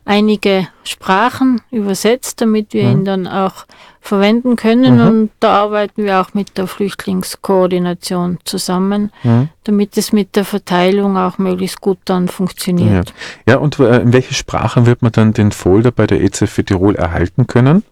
einige 0.07 0.67
Sprachen 0.83 1.61
übersetzt, 1.69 2.41
damit 2.41 2.73
wir 2.73 2.85
mhm. 2.85 2.91
ihn 2.91 3.05
dann 3.05 3.27
auch 3.27 3.65
verwenden 3.99 4.55
können 4.55 4.95
mhm. 4.95 5.07
und 5.07 5.31
da 5.41 5.63
arbeiten 5.63 6.05
wir 6.05 6.21
auch 6.21 6.33
mit 6.33 6.57
der 6.57 6.65
Flüchtlingskoordination 6.65 8.39
zusammen, 8.45 9.11
mhm. 9.23 9.49
damit 9.65 9.97
es 9.97 10.13
mit 10.13 10.35
der 10.37 10.45
Verteilung 10.45 11.17
auch 11.17 11.37
möglichst 11.37 11.81
gut 11.81 11.99
dann 12.05 12.29
funktioniert. 12.29 13.13
Ja, 13.45 13.55
ja 13.55 13.59
und 13.59 13.77
äh, 13.79 13.99
in 13.99 14.13
welche 14.13 14.33
Sprachen 14.33 14.85
wird 14.85 15.01
man 15.01 15.11
dann 15.11 15.33
den 15.33 15.51
Folder 15.51 15.91
bei 15.91 16.07
der 16.07 16.21
EZ 16.21 16.49
für 16.49 16.63
Tirol 16.63 16.95
erhalten 16.95 17.47
können? 17.47 17.83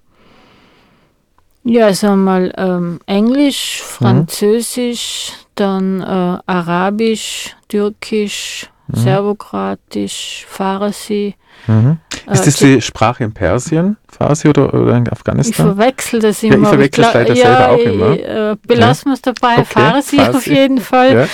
Ja, 1.64 1.88
also 1.88 2.08
einmal 2.08 2.54
ähm, 2.58 3.00
Englisch, 3.08 3.82
mhm. 3.82 4.06
Französisch, 4.06 5.34
dann 5.56 6.00
äh, 6.00 6.40
Arabisch, 6.46 7.56
Türkisch, 7.68 8.70
mhm. 8.88 8.98
Serbokratisch, 8.98 10.46
Farsi. 10.48 11.36
Mhm. 11.68 11.98
Ist 12.32 12.42
äh, 12.42 12.46
das 12.46 12.56
die 12.58 12.82
Sprache 12.82 13.24
in 13.24 13.34
Persien, 13.34 13.98
Farsi 14.08 14.48
oder, 14.48 14.74
oder 14.74 14.98
in 14.98 15.10
Afghanistan? 15.10 15.52
Ich 15.52 15.56
verwechsel 15.56 16.20
das 16.20 16.44
immer. 16.44 16.56
Ja, 16.56 16.62
ich 16.62 16.70
verwechsel 16.70 17.04
es 17.04 17.14
leider 17.14 17.34
ja, 17.34 17.46
selber 17.46 17.70
auch 17.70 17.78
immer. 17.78 18.52
Äh, 18.52 18.56
belassen 18.68 19.12
wir 19.12 19.14
es 19.14 19.22
dabei, 19.22 19.54
okay, 19.54 19.66
Farsi, 19.66 20.18
Farsi, 20.18 20.38
auf 20.38 20.48
jeden 20.48 20.80
Fall. 20.80 21.16
Ja. 21.16 21.28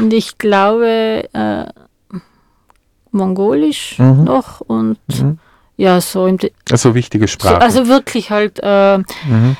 Und 0.00 0.12
ich 0.12 0.38
glaube 0.38 1.24
äh, 1.32 1.64
Mongolisch 3.10 3.98
mhm. 3.98 4.24
noch 4.24 4.60
und 4.60 4.98
mhm. 5.08 5.38
ja, 5.76 6.00
so. 6.00 6.26
Im 6.26 6.38
also 6.70 6.94
wichtige 6.94 7.28
Sprachen. 7.28 7.56
So, 7.56 7.60
also 7.60 7.88
wirklich 7.88 8.30
halt 8.30 8.60
äh, 8.62 8.98
mhm. 8.98 9.56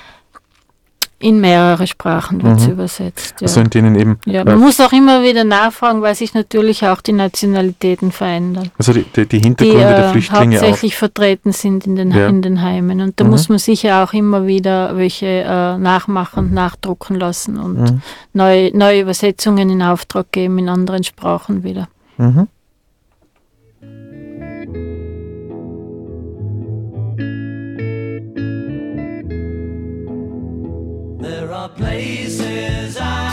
In 1.20 1.40
mehrere 1.40 1.88
Sprachen 1.88 2.40
wird 2.44 2.58
es 2.58 2.66
mhm. 2.66 2.74
übersetzt. 2.74 3.34
Ja. 3.40 3.46
Also 3.48 3.60
in 3.60 3.70
denen 3.70 3.96
eben. 3.96 4.18
Ja, 4.24 4.44
man 4.44 4.60
muss 4.60 4.80
auch 4.80 4.92
immer 4.92 5.24
wieder 5.24 5.42
nachfragen, 5.42 6.00
weil 6.00 6.14
sich 6.14 6.32
natürlich 6.32 6.86
auch 6.86 7.00
die 7.00 7.12
Nationalitäten 7.12 8.12
verändern. 8.12 8.70
Also 8.78 8.92
die, 8.92 9.02
die, 9.02 9.26
die 9.26 9.40
Hintergründe 9.40 9.84
die, 9.84 9.84
äh, 9.84 9.96
der 9.96 10.10
Flüchtlinge 10.10 10.60
hauptsächlich 10.60 10.94
auch. 10.94 10.98
vertreten 10.98 11.52
sind 11.52 11.88
in 11.88 11.96
den, 11.96 12.12
ja. 12.12 12.28
in 12.28 12.40
den 12.40 12.62
Heimen. 12.62 13.00
Und 13.00 13.18
da 13.18 13.24
mhm. 13.24 13.30
muss 13.30 13.48
man 13.48 13.58
sicher 13.58 14.04
auch 14.04 14.12
immer 14.12 14.46
wieder 14.46 14.96
welche 14.96 15.26
äh, 15.26 15.76
nachmachen, 15.76 16.50
mhm. 16.50 16.54
nachdrucken 16.54 17.16
lassen 17.16 17.58
und 17.58 17.80
mhm. 17.80 18.02
neue, 18.32 18.76
neue 18.76 19.00
Übersetzungen 19.00 19.70
in 19.70 19.82
Auftrag 19.82 20.30
geben 20.30 20.58
in 20.58 20.68
anderen 20.68 21.02
Sprachen 21.02 21.64
wieder. 21.64 21.88
Mhm. 22.16 22.46
Places 31.68 32.96
I 32.96 33.27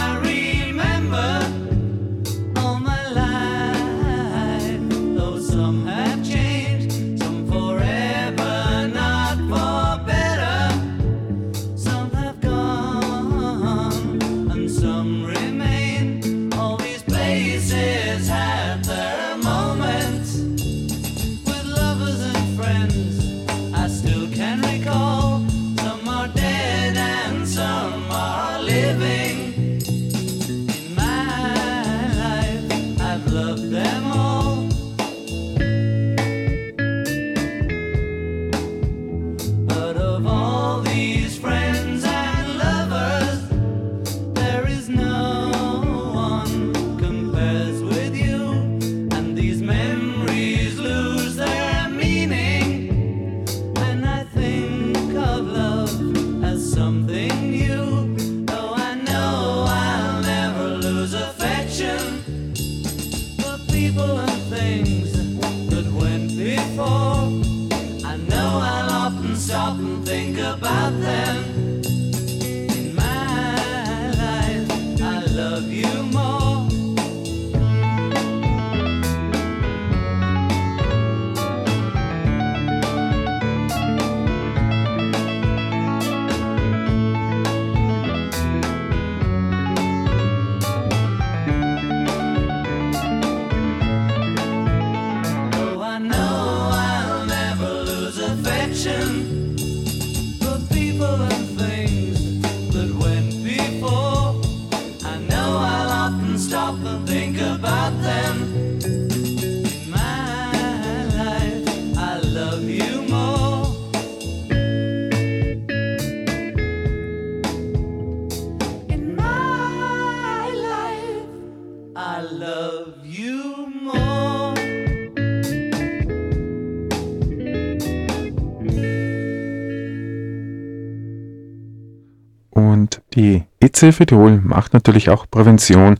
Tirol 133.75 134.41
macht 134.43 134.73
natürlich 134.73 135.09
auch 135.09 135.29
Prävention 135.29 135.97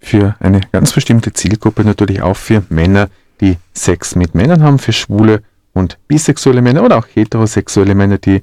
für 0.00 0.36
eine 0.40 0.60
ganz 0.72 0.92
bestimmte 0.92 1.32
Zielgruppe, 1.32 1.84
natürlich 1.84 2.22
auch 2.22 2.36
für 2.36 2.62
Männer, 2.68 3.08
die 3.40 3.56
Sex 3.72 4.16
mit 4.16 4.34
Männern 4.34 4.62
haben, 4.62 4.78
für 4.78 4.92
schwule 4.92 5.42
und 5.72 5.98
bisexuelle 6.08 6.62
Männer 6.62 6.84
oder 6.84 6.98
auch 6.98 7.06
heterosexuelle 7.12 7.94
Männer, 7.94 8.18
die 8.18 8.42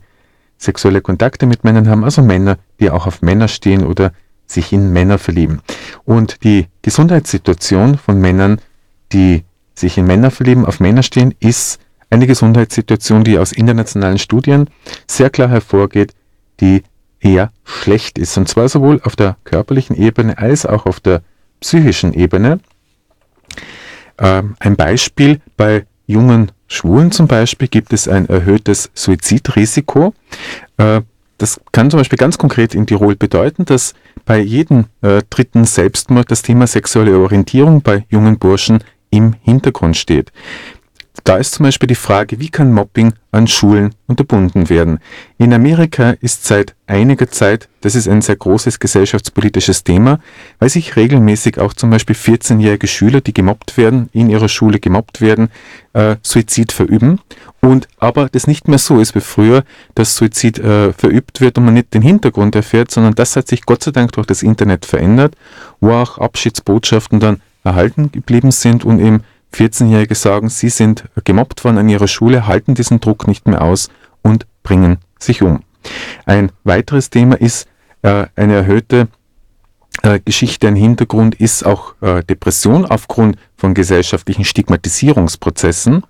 sexuelle 0.57 1.01
Kontakte 1.01 1.45
mit 1.45 1.63
Männern 1.63 1.87
haben, 1.87 2.03
also 2.03 2.21
Männer, 2.21 2.57
die 2.79 2.89
auch 2.89 3.07
auf 3.07 3.21
Männer 3.21 3.47
stehen 3.47 3.85
oder 3.85 4.13
sich 4.45 4.73
in 4.73 4.91
Männer 4.91 5.17
verlieben. 5.17 5.61
Und 6.03 6.43
die 6.43 6.67
Gesundheitssituation 6.81 7.97
von 7.97 8.19
Männern, 8.19 8.59
die 9.11 9.43
sich 9.73 9.97
in 9.97 10.05
Männer 10.05 10.29
verlieben, 10.29 10.65
auf 10.65 10.79
Männer 10.79 11.03
stehen, 11.03 11.33
ist 11.39 11.79
eine 12.09 12.27
Gesundheitssituation, 12.27 13.23
die 13.23 13.39
aus 13.39 13.53
internationalen 13.53 14.17
Studien 14.17 14.69
sehr 15.07 15.29
klar 15.29 15.49
hervorgeht, 15.49 16.13
die 16.59 16.83
eher 17.21 17.51
schlecht 17.63 18.17
ist. 18.17 18.37
Und 18.37 18.47
zwar 18.47 18.67
sowohl 18.67 18.99
auf 19.03 19.15
der 19.15 19.37
körperlichen 19.43 19.95
Ebene 19.95 20.37
als 20.37 20.65
auch 20.65 20.85
auf 20.85 20.99
der 20.99 21.21
psychischen 21.59 22.13
Ebene. 22.13 22.59
Ähm, 24.17 24.55
ein 24.59 24.75
Beispiel 24.75 25.39
bei 25.55 25.85
jungen 26.07 26.51
Schwulen 26.67 27.11
zum 27.11 27.27
Beispiel 27.27 27.67
gibt 27.67 27.93
es 27.93 28.07
ein 28.07 28.27
erhöhtes 28.27 28.89
Suizidrisiko. 28.93 30.13
Äh, 30.77 31.01
das 31.37 31.59
kann 31.71 31.89
zum 31.89 31.99
Beispiel 31.99 32.17
ganz 32.17 32.37
konkret 32.37 32.75
in 32.75 32.85
Tirol 32.85 33.15
bedeuten, 33.15 33.65
dass 33.65 33.93
bei 34.25 34.39
jedem 34.39 34.85
äh, 35.01 35.21
dritten 35.29 35.65
Selbstmord 35.65 36.29
das 36.29 36.43
Thema 36.43 36.67
sexuelle 36.67 37.17
Orientierung 37.17 37.81
bei 37.81 38.05
jungen 38.09 38.37
Burschen 38.37 38.83
im 39.09 39.33
Hintergrund 39.41 39.97
steht. 39.97 40.31
Da 41.25 41.35
ist 41.35 41.53
zum 41.53 41.65
Beispiel 41.65 41.87
die 41.87 41.95
Frage, 41.95 42.39
wie 42.39 42.49
kann 42.49 42.71
Mobbing 42.71 43.13
an 43.31 43.45
Schulen 43.45 43.93
unterbunden 44.07 44.69
werden? 44.69 44.99
In 45.37 45.53
Amerika 45.53 46.11
ist 46.21 46.45
seit 46.45 46.73
einiger 46.87 47.29
Zeit, 47.29 47.67
das 47.81 47.95
ist 47.95 48.07
ein 48.07 48.21
sehr 48.21 48.37
großes 48.37 48.79
gesellschaftspolitisches 48.79 49.83
Thema, 49.83 50.19
weil 50.59 50.69
sich 50.69 50.95
regelmäßig 50.95 51.59
auch 51.59 51.73
zum 51.73 51.89
Beispiel 51.89 52.15
14-jährige 52.15 52.87
Schüler, 52.87 53.19
die 53.19 53.33
gemobbt 53.33 53.77
werden, 53.77 54.09
in 54.13 54.29
ihrer 54.29 54.47
Schule 54.47 54.79
gemobbt 54.79 55.19
werden, 55.19 55.49
äh, 55.93 56.15
Suizid 56.23 56.71
verüben. 56.71 57.19
Und 57.59 57.89
aber 57.99 58.29
das 58.29 58.47
nicht 58.47 58.69
mehr 58.69 58.79
so 58.79 58.99
ist 58.99 59.13
wie 59.13 59.21
früher, 59.21 59.63
dass 59.95 60.15
Suizid 60.15 60.59
äh, 60.59 60.93
verübt 60.93 61.41
wird 61.41 61.57
und 61.57 61.65
man 61.65 61.73
nicht 61.73 61.93
den 61.93 62.01
Hintergrund 62.01 62.55
erfährt, 62.55 62.89
sondern 62.89 63.15
das 63.15 63.35
hat 63.35 63.49
sich 63.49 63.63
Gott 63.65 63.83
sei 63.83 63.91
Dank 63.91 64.13
durch 64.13 64.27
das 64.27 64.43
Internet 64.43 64.85
verändert, 64.85 65.35
wo 65.81 65.91
auch 65.91 66.17
Abschiedsbotschaften 66.19 67.19
dann 67.19 67.41
erhalten 67.63 68.11
geblieben 68.11 68.51
sind 68.51 68.85
und 68.85 68.99
eben 68.99 69.23
14-Jährige 69.53 70.15
sagen, 70.15 70.49
sie 70.49 70.69
sind 70.69 71.05
gemobbt 71.23 71.63
worden 71.63 71.77
an 71.77 71.89
ihrer 71.89 72.07
Schule, 72.07 72.47
halten 72.47 72.75
diesen 72.75 72.99
Druck 72.99 73.27
nicht 73.27 73.47
mehr 73.47 73.61
aus 73.61 73.89
und 74.21 74.45
bringen 74.63 74.97
sich 75.19 75.41
um. 75.41 75.61
Ein 76.25 76.51
weiteres 76.63 77.09
Thema 77.09 77.39
ist 77.39 77.67
äh, 78.01 78.25
eine 78.35 78.55
erhöhte 78.55 79.07
äh, 80.03 80.19
Geschichte, 80.23 80.67
ein 80.67 80.75
Hintergrund 80.75 81.35
ist 81.35 81.65
auch 81.65 81.95
äh, 82.01 82.23
Depression 82.23 82.85
aufgrund 82.85 83.37
von 83.57 83.73
gesellschaftlichen 83.73 84.45
Stigmatisierungsprozessen. 84.45 86.03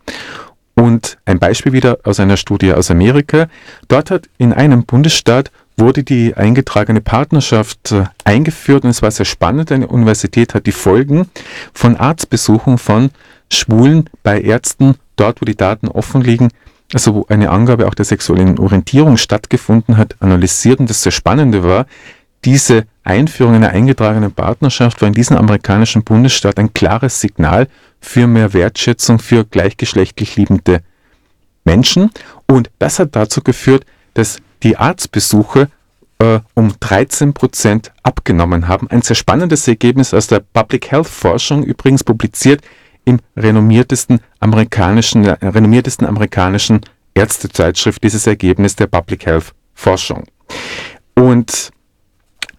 Und 0.73 1.17
ein 1.25 1.39
Beispiel 1.39 1.73
wieder 1.73 1.99
aus 2.03 2.19
einer 2.19 2.37
Studie 2.37 2.73
aus 2.73 2.89
Amerika. 2.89 3.47
Dort 3.87 4.09
hat 4.09 4.29
in 4.37 4.53
einem 4.53 4.85
Bundesstaat 4.85 5.51
wurde 5.77 6.03
die 6.03 6.35
eingetragene 6.35 7.01
Partnerschaft 7.01 7.91
äh, 7.91 8.05
eingeführt 8.23 8.83
und 8.83 8.91
es 8.91 9.01
war 9.01 9.11
sehr 9.11 9.25
spannend. 9.25 9.71
Eine 9.71 9.87
Universität 9.87 10.53
hat 10.53 10.65
die 10.65 10.71
Folgen 10.71 11.27
von 11.73 11.97
Arztbesuchen 11.97 12.77
von 12.77 13.09
Schwulen 13.51 14.09
bei 14.23 14.41
Ärzten, 14.41 14.95
dort 15.15 15.41
wo 15.41 15.45
die 15.45 15.55
Daten 15.55 15.87
offen 15.87 16.21
liegen, 16.21 16.49
also 16.93 17.15
wo 17.15 17.25
eine 17.29 17.49
Angabe 17.49 17.87
auch 17.87 17.93
der 17.93 18.05
sexuellen 18.05 18.59
Orientierung 18.59 19.17
stattgefunden 19.17 19.97
hat, 19.97 20.15
analysiert. 20.19 20.79
Und 20.79 20.89
das 20.89 21.03
sehr 21.03 21.11
Spannende 21.11 21.63
war, 21.63 21.85
diese 22.43 22.85
Einführung 23.03 23.55
einer 23.55 23.69
eingetragenen 23.69 24.31
Partnerschaft 24.31 25.01
war 25.01 25.07
in 25.07 25.13
diesem 25.13 25.37
amerikanischen 25.37 26.03
Bundesstaat 26.03 26.57
ein 26.57 26.73
klares 26.73 27.21
Signal 27.21 27.67
für 27.99 28.27
mehr 28.27 28.53
Wertschätzung 28.53 29.19
für 29.19 29.45
gleichgeschlechtlich 29.45 30.35
liebende 30.35 30.81
Menschen. 31.63 32.09
Und 32.47 32.71
das 32.79 32.99
hat 32.99 33.15
dazu 33.15 33.41
geführt, 33.41 33.85
dass 34.15 34.37
die 34.63 34.77
Arztbesuche 34.77 35.69
äh, 36.19 36.39
um 36.53 36.73
13 36.79 37.33
Prozent 37.33 37.91
abgenommen 38.03 38.67
haben. 38.67 38.89
Ein 38.89 39.01
sehr 39.01 39.15
spannendes 39.15 39.67
Ergebnis 39.67 40.13
aus 40.13 40.27
der 40.27 40.39
Public 40.39 40.91
Health 40.91 41.07
Forschung, 41.07 41.63
übrigens 41.63 42.03
publiziert 42.03 42.61
im 43.05 43.19
renommiertesten 43.35 44.19
amerikanischen, 44.39 45.25
äh, 45.25 45.37
renommiertesten 45.41 46.07
amerikanischen 46.07 46.81
Ärztezeitschrift, 47.13 48.03
dieses 48.03 48.27
Ergebnis 48.27 48.75
der 48.75 48.87
Public 48.87 49.25
Health 49.25 49.53
Forschung. 49.73 50.25
Und 51.15 51.71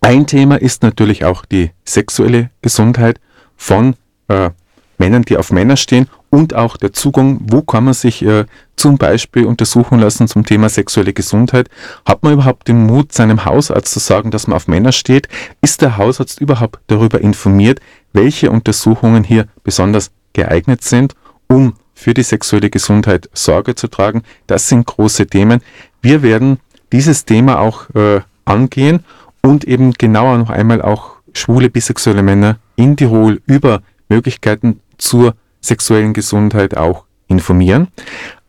ein 0.00 0.26
Thema 0.26 0.56
ist 0.56 0.82
natürlich 0.82 1.24
auch 1.24 1.44
die 1.44 1.70
sexuelle 1.84 2.50
Gesundheit 2.60 3.20
von 3.56 3.94
äh, 4.28 4.50
Männern, 4.98 5.22
die 5.22 5.36
auf 5.36 5.50
Männer 5.50 5.76
stehen 5.76 6.08
und 6.30 6.54
auch 6.54 6.76
der 6.76 6.92
Zugang, 6.92 7.40
wo 7.42 7.62
kann 7.62 7.84
man 7.84 7.94
sich 7.94 8.22
äh, 8.24 8.46
zum 8.76 8.98
Beispiel 8.98 9.44
untersuchen 9.44 9.98
lassen 9.98 10.28
zum 10.28 10.44
Thema 10.44 10.68
sexuelle 10.68 11.12
Gesundheit. 11.12 11.68
Hat 12.04 12.22
man 12.22 12.32
überhaupt 12.32 12.68
den 12.68 12.86
Mut, 12.86 13.12
seinem 13.12 13.44
Hausarzt 13.44 13.92
zu 13.92 13.98
sagen, 13.98 14.30
dass 14.30 14.46
man 14.46 14.56
auf 14.56 14.68
Männer 14.68 14.92
steht? 14.92 15.28
Ist 15.60 15.82
der 15.82 15.98
Hausarzt 15.98 16.40
überhaupt 16.40 16.80
darüber 16.86 17.20
informiert, 17.20 17.80
welche 18.12 18.50
Untersuchungen 18.50 19.24
hier 19.24 19.46
besonders 19.62 20.10
geeignet 20.32 20.82
sind, 20.82 21.14
um 21.48 21.74
für 21.94 22.14
die 22.14 22.22
sexuelle 22.22 22.70
Gesundheit 22.70 23.28
Sorge 23.32 23.74
zu 23.74 23.88
tragen? 23.88 24.22
Das 24.46 24.68
sind 24.68 24.86
große 24.86 25.26
Themen. 25.26 25.60
Wir 26.00 26.22
werden 26.22 26.58
dieses 26.92 27.24
Thema 27.24 27.58
auch 27.58 27.88
äh, 27.94 28.20
angehen 28.44 29.04
und 29.42 29.64
eben 29.64 29.92
genauer 29.92 30.38
noch 30.38 30.50
einmal 30.50 30.82
auch 30.82 31.16
schwule, 31.32 31.70
bisexuelle 31.70 32.22
Männer 32.22 32.58
in 32.76 32.96
Tirol 32.96 33.40
über 33.46 33.82
Möglichkeiten 34.08 34.80
zur 34.98 35.34
sexuellen 35.60 36.12
Gesundheit 36.12 36.76
auch 36.76 37.04
informieren. 37.28 37.88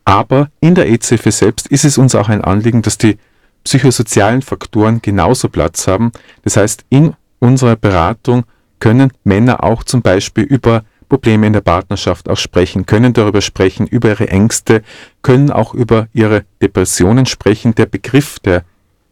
Aber 0.04 0.50
in 0.60 0.74
der 0.74 0.88
EZF 0.88 1.24
selbst 1.30 1.66
ist 1.68 1.84
es 1.84 1.96
uns 1.96 2.14
auch 2.14 2.28
ein 2.28 2.42
Anliegen, 2.42 2.82
dass 2.82 2.98
die 2.98 3.18
psychosozialen 3.64 4.42
Faktoren 4.42 5.00
genauso 5.00 5.48
Platz 5.48 5.88
haben. 5.88 6.12
Das 6.42 6.56
heißt, 6.56 6.84
in 6.90 7.14
unserer 7.38 7.76
Beratung 7.76 8.44
können 8.78 9.12
Männer 9.24 9.64
auch 9.64 9.84
zum 9.84 10.02
Beispiel 10.02 10.44
über 10.44 10.84
Probleme 11.14 11.46
in 11.46 11.52
der 11.52 11.60
Partnerschaft 11.60 12.28
auch 12.28 12.36
sprechen, 12.36 12.86
können 12.86 13.12
darüber 13.12 13.40
sprechen, 13.40 13.86
über 13.86 14.08
ihre 14.08 14.30
Ängste, 14.30 14.82
können 15.22 15.52
auch 15.52 15.72
über 15.72 16.08
ihre 16.12 16.42
Depressionen 16.60 17.24
sprechen. 17.24 17.76
Der 17.76 17.86
Begriff 17.86 18.40
der 18.40 18.64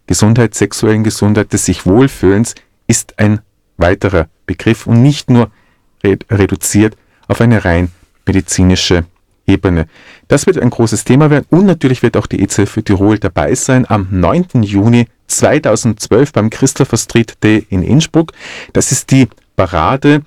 Gesundheit, 0.09 0.57
sexuellen 0.57 1.05
Gesundheit, 1.05 1.53
des 1.53 1.65
sich 1.65 1.87
Wohlfühlens 1.87 2.57
ist 2.89 3.21
ein 3.21 3.39
weiterer 3.77 4.27
Begriff 4.47 4.89
und 4.89 5.01
nicht 5.01 5.31
nur 5.31 5.53
reduziert 6.05 6.97
auf 7.29 7.41
eine 7.41 7.65
rein 7.65 7.93
medizinische 8.27 9.05
Ebene. 9.47 9.87
Das 10.27 10.49
wird 10.49 10.59
ein 10.59 10.71
großes 10.71 11.05
Thema 11.05 11.31
werden 11.31 11.47
und 11.51 11.67
natürlich 11.67 12.03
wird 12.03 12.17
auch 12.17 12.27
die 12.27 12.43
EZF 12.43 12.69
für 12.69 12.83
Tirol 12.83 13.21
dabei 13.21 13.55
sein 13.55 13.89
am 13.89 14.09
9. 14.11 14.65
Juni 14.65 15.07
2012 15.29 16.33
beim 16.33 16.51
Christopher 16.51 16.97
Street 16.97 17.37
Day 17.45 17.65
in 17.71 17.85
Innsbruck. 17.85 18.33
Das 18.73 18.91
ist 18.91 19.13
die 19.13 19.29
Parade 19.55 20.23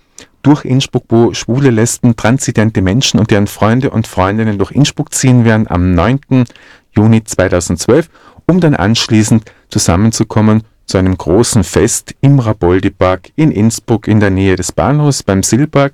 durch 0.45 0.63
Innsbruck, 0.63 1.05
wo 1.09 1.33
schwule, 1.33 1.71
lesben, 1.71 2.15
transidente 2.15 2.83
Menschen 2.83 3.19
und 3.19 3.31
deren 3.31 3.47
Freunde 3.47 3.89
und 3.89 4.05
Freundinnen 4.05 4.59
durch 4.59 4.71
Innsbruck 4.71 5.11
ziehen 5.11 5.43
werden 5.43 5.67
am 5.67 5.95
9. 5.95 6.45
Juni 6.91 7.23
2012. 7.23 8.09
um 8.47 8.59
dann 8.59 8.75
anschließend 8.75 9.51
zusammenzukommen 9.69 10.61
zu 10.85 10.99
einem 10.99 11.17
großen 11.17 11.63
Fest 11.63 12.13
im 12.21 12.37
Raboldi-Park 12.37 13.31
in 13.35 13.49
Innsbruck 13.49 14.07
in 14.07 14.19
der 14.19 14.29
Nähe 14.29 14.55
des 14.55 14.71
Bahnhofs 14.71 15.23
beim 15.23 15.41
Silberg 15.41 15.93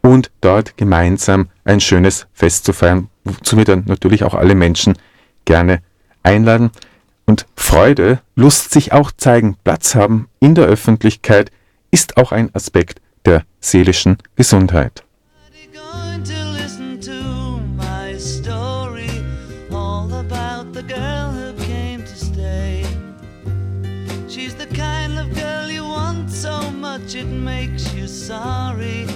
und 0.00 0.32
dort 0.40 0.76
gemeinsam 0.76 1.48
ein 1.64 1.78
schönes 1.78 2.26
Fest 2.32 2.64
zu 2.64 2.72
feiern, 2.72 3.08
wozu 3.22 3.56
wir 3.56 3.64
dann 3.64 3.84
natürlich 3.86 4.24
auch 4.24 4.34
alle 4.34 4.56
Menschen 4.56 4.94
gerne 5.44 5.80
einladen. 6.24 6.72
Und 7.24 7.46
Freude, 7.54 8.20
Lust 8.34 8.72
sich 8.72 8.92
auch 8.92 9.12
zeigen, 9.16 9.56
Platz 9.62 9.94
haben 9.94 10.28
in 10.40 10.56
der 10.56 10.66
Öffentlichkeit 10.66 11.52
ist 11.92 12.16
auch 12.16 12.32
ein 12.32 12.52
Aspekt 12.52 13.00
der 13.26 13.44
seelischen 13.60 14.16
Gesundheit. 14.36 15.02
it 27.16 27.26
makes 27.28 27.94
you 27.94 28.06
sorry. 28.06 29.06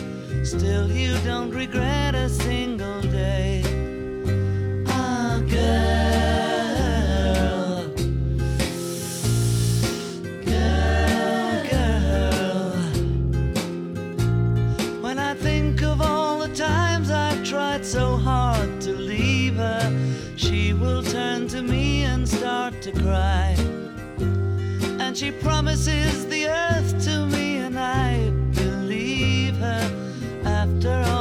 Still, 0.42 0.90
you 0.90 1.14
don't 1.18 1.50
regret 1.50 2.14
a 2.14 2.28
single 2.28 2.80
to 22.93 23.03
cry. 23.03 23.57
And 24.99 25.16
she 25.16 25.30
promises 25.30 26.26
the 26.26 26.47
earth 26.49 27.05
to 27.05 27.26
me 27.26 27.59
and 27.59 27.78
I 27.78 28.30
believe 28.55 29.57
her. 29.57 29.91
After 30.45 31.05
all 31.09 31.20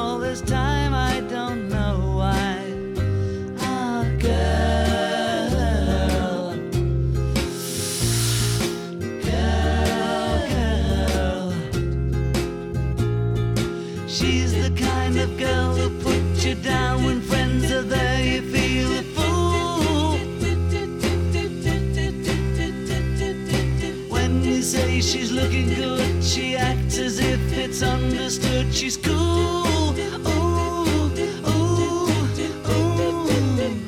if 27.81 27.83
it's 27.83 27.93
understood 27.93 28.73
she's 28.73 28.97
cool. 28.97 29.15
Ooh, 29.15 29.93
ooh, 30.27 31.09
ooh, 31.47 31.89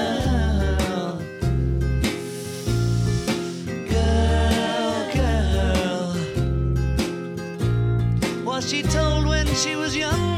Girl, 3.90 5.06
girl. 5.16 6.16
Was 8.46 8.70
she 8.70 8.84
told 8.84 9.28
when 9.28 9.48
she 9.48 9.76
was 9.76 9.96
young 9.96 10.35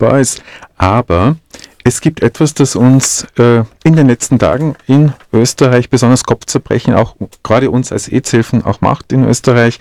die 0.00 0.04
Boys. 0.04 0.42
Aber 0.76 1.36
es 1.84 2.00
gibt 2.00 2.22
etwas, 2.22 2.54
das 2.54 2.76
uns 2.76 3.26
äh, 3.38 3.62
in 3.84 3.96
den 3.96 4.08
letzten 4.08 4.38
Tagen 4.38 4.74
in 4.86 5.12
Österreich 5.32 5.90
besonders 5.90 6.24
Kopfzerbrechen, 6.24 6.94
auch 6.94 7.16
gerade 7.42 7.70
uns 7.70 7.92
als 7.92 8.08
EZ-Hilfen 8.08 8.64
auch 8.64 8.80
macht 8.80 9.12
in 9.12 9.24
Österreich, 9.24 9.78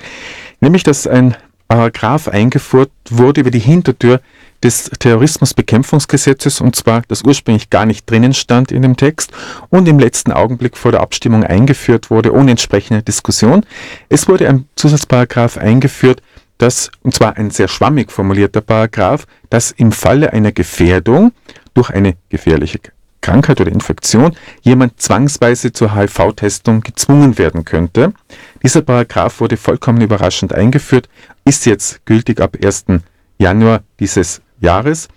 nämlich 0.62 0.84
dass 0.84 1.08
ein 1.08 1.36
Paragraph 1.68 2.28
eingeführt 2.28 2.92
wurde 3.10 3.42
über 3.42 3.52
die 3.52 3.60
Hintertür 3.60 4.22
des 4.64 4.90
Terrorismusbekämpfungsgesetzes 5.00 6.62
und 6.62 6.76
zwar 6.76 7.04
das 7.08 7.22
ursprünglich 7.22 7.70
gar 7.70 7.86
nicht 7.86 8.10
drinnen 8.10 8.34
stand 8.34 8.72
in 8.72 8.82
dem 8.82 8.98
Text 8.98 9.32
und 9.70 9.88
im 9.88 10.00
letzten 10.00 10.32
Augenblick 10.32 10.76
vor 10.76 10.92
der 10.92 11.02
Abstimmung 11.02 11.44
eingeführt 11.44 12.10
wurde 12.10 12.34
ohne 12.34 12.52
entsprechende 12.52 13.04
Diskussion. 13.04 13.66
Es 14.10 14.28
wurde 14.28 14.50
ein 14.50 14.68
Zusatzparagraph 14.76 15.58
eingeführt, 15.58 16.22
das, 16.60 16.92
und 17.02 17.16
zwar 17.16 17.38
ein 17.38 17.50
sehr 17.50 17.68
schwammig 17.68 18.12
formulierter 18.12 18.62
Paragraph, 18.62 19.26
dass 19.50 19.72
im 19.72 19.92
Falle 19.92 20.34
einer 20.34 20.52
Gefährdung 20.52 21.32
durch 21.74 21.90
eine 21.90 22.16
gefährliche 22.30 22.80
Krankheit 23.22 23.60
oder 23.60 23.72
Infektion 23.72 24.36
jemand 24.62 25.02
zwangsweise 25.02 25.72
zur 25.72 25.96
HIV-Testung 25.96 26.82
gezwungen 26.82 27.38
werden 27.38 27.66
könnte. 27.66 28.14
Dieser 28.62 28.82
Paragraph 28.82 29.40
wurde 29.40 29.58
vollkommen 29.58 30.02
überraschend 30.02 30.54
eingeführt, 30.54 31.10
ist 31.46 31.66
jetzt 31.66 32.06
gültig 32.06 32.42
ab 32.42 32.58
1. 32.62 32.86
Januar 33.38 33.82
dieses 34.00 34.42
Jahres 34.60 35.08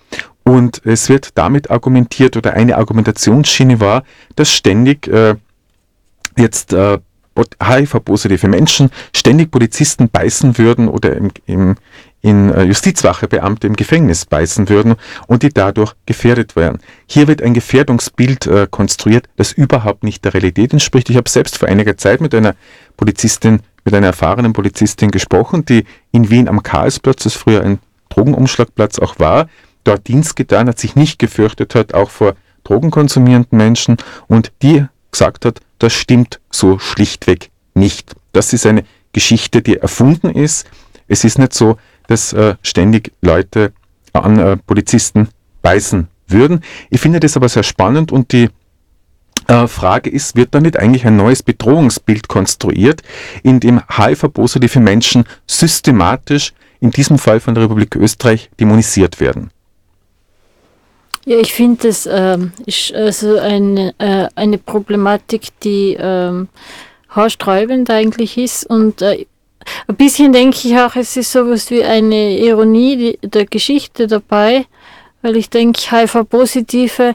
und 0.44 0.84
es 0.84 1.08
wird 1.08 1.36
damit 1.36 1.70
argumentiert 1.70 2.36
oder 2.36 2.54
eine 2.54 2.76
Argumentationsschiene 2.76 3.80
war, 3.80 4.04
dass 4.36 4.52
ständig 4.52 5.08
äh, 5.08 5.36
jetzt 6.36 6.72
äh, 6.72 6.98
HIV-positive 7.36 8.48
Menschen 8.48 8.90
ständig 9.14 9.50
Polizisten 9.50 10.08
beißen 10.10 10.58
würden 10.58 10.88
oder 10.88 11.16
im, 11.16 11.30
im, 11.46 11.76
in 12.20 12.50
äh, 12.52 12.62
Justizwachebeamte 12.62 13.66
im 13.66 13.74
Gefängnis 13.74 14.24
beißen 14.24 14.68
würden 14.68 14.94
und 15.26 15.42
die 15.42 15.48
dadurch 15.48 15.94
gefährdet 16.06 16.56
wären. 16.56 16.78
Hier 17.06 17.28
wird 17.28 17.42
ein 17.42 17.54
Gefährdungsbild 17.54 18.46
äh, 18.46 18.66
konstruiert, 18.70 19.28
das 19.36 19.52
überhaupt 19.52 20.04
nicht 20.04 20.24
der 20.24 20.34
Realität 20.34 20.72
entspricht. 20.72 21.10
Ich 21.10 21.16
habe 21.16 21.28
selbst 21.28 21.58
vor 21.58 21.68
einiger 21.68 21.96
Zeit 21.96 22.20
mit 22.20 22.34
einer 22.34 22.54
Polizistin, 22.96 23.60
mit 23.84 23.94
einer 23.94 24.08
erfahrenen 24.08 24.52
Polizistin 24.52 25.10
gesprochen, 25.10 25.64
die 25.64 25.84
in 26.12 26.30
Wien 26.30 26.48
am 26.48 26.62
Karlsplatz, 26.62 27.24
das 27.24 27.34
früher 27.34 27.62
ein 27.62 27.80
Drogenumschlagplatz 28.10 28.98
auch 28.98 29.18
war, 29.18 29.48
dort 29.84 30.06
Dienst 30.06 30.36
getan 30.36 30.68
hat, 30.68 30.78
sich 30.78 30.94
nicht 30.94 31.18
gefürchtet 31.18 31.74
hat, 31.74 31.94
auch 31.94 32.10
vor 32.10 32.34
drogenkonsumierenden 32.64 33.58
Menschen 33.58 33.96
und 34.28 34.52
die 34.62 34.86
gesagt 35.12 35.44
hat, 35.44 35.60
das 35.78 35.92
stimmt 35.92 36.40
so 36.50 36.78
schlichtweg 36.78 37.50
nicht. 37.74 38.14
Das 38.32 38.52
ist 38.52 38.66
eine 38.66 38.84
Geschichte, 39.12 39.62
die 39.62 39.76
erfunden 39.76 40.30
ist. 40.30 40.66
Es 41.06 41.24
ist 41.24 41.38
nicht 41.38 41.54
so, 41.54 41.76
dass 42.08 42.32
äh, 42.32 42.56
ständig 42.62 43.12
Leute 43.20 43.72
an 44.12 44.38
äh, 44.38 44.56
Polizisten 44.56 45.28
beißen 45.62 46.08
würden. 46.26 46.62
Ich 46.90 47.00
finde 47.00 47.20
das 47.20 47.36
aber 47.36 47.48
sehr 47.48 47.62
spannend 47.62 48.10
und 48.10 48.32
die 48.32 48.48
äh, 49.48 49.66
Frage 49.66 50.10
ist, 50.10 50.36
wird 50.36 50.54
da 50.54 50.60
nicht 50.60 50.78
eigentlich 50.78 51.06
ein 51.06 51.16
neues 51.16 51.42
Bedrohungsbild 51.42 52.28
konstruiert, 52.28 53.02
in 53.42 53.60
dem 53.60 53.80
HIV-positive 53.88 54.80
Menschen 54.80 55.24
systematisch, 55.46 56.52
in 56.80 56.90
diesem 56.90 57.18
Fall 57.18 57.40
von 57.40 57.54
der 57.54 57.64
Republik 57.64 57.96
Österreich, 57.96 58.50
dämonisiert 58.58 59.20
werden? 59.20 59.50
Ja, 61.24 61.38
ich 61.38 61.52
finde, 61.52 61.88
das 61.88 62.08
ähm, 62.10 62.52
ist 62.66 62.92
also 62.92 63.38
eine, 63.38 63.94
äh, 63.98 64.26
eine 64.34 64.58
Problematik, 64.58 65.48
die 65.62 65.96
ähm, 65.98 66.48
haarsträubend 67.10 67.90
eigentlich 67.90 68.36
ist. 68.36 68.66
Und 68.66 69.02
äh, 69.02 69.26
ein 69.86 69.96
bisschen 69.96 70.32
denke 70.32 70.66
ich 70.66 70.76
auch, 70.76 70.96
es 70.96 71.16
ist 71.16 71.30
sowas 71.30 71.70
wie 71.70 71.84
eine 71.84 72.38
Ironie 72.38 73.18
der 73.22 73.46
Geschichte 73.46 74.08
dabei, 74.08 74.66
weil 75.22 75.36
ich 75.36 75.48
denke, 75.48 75.80
HIV-Positive, 75.80 77.14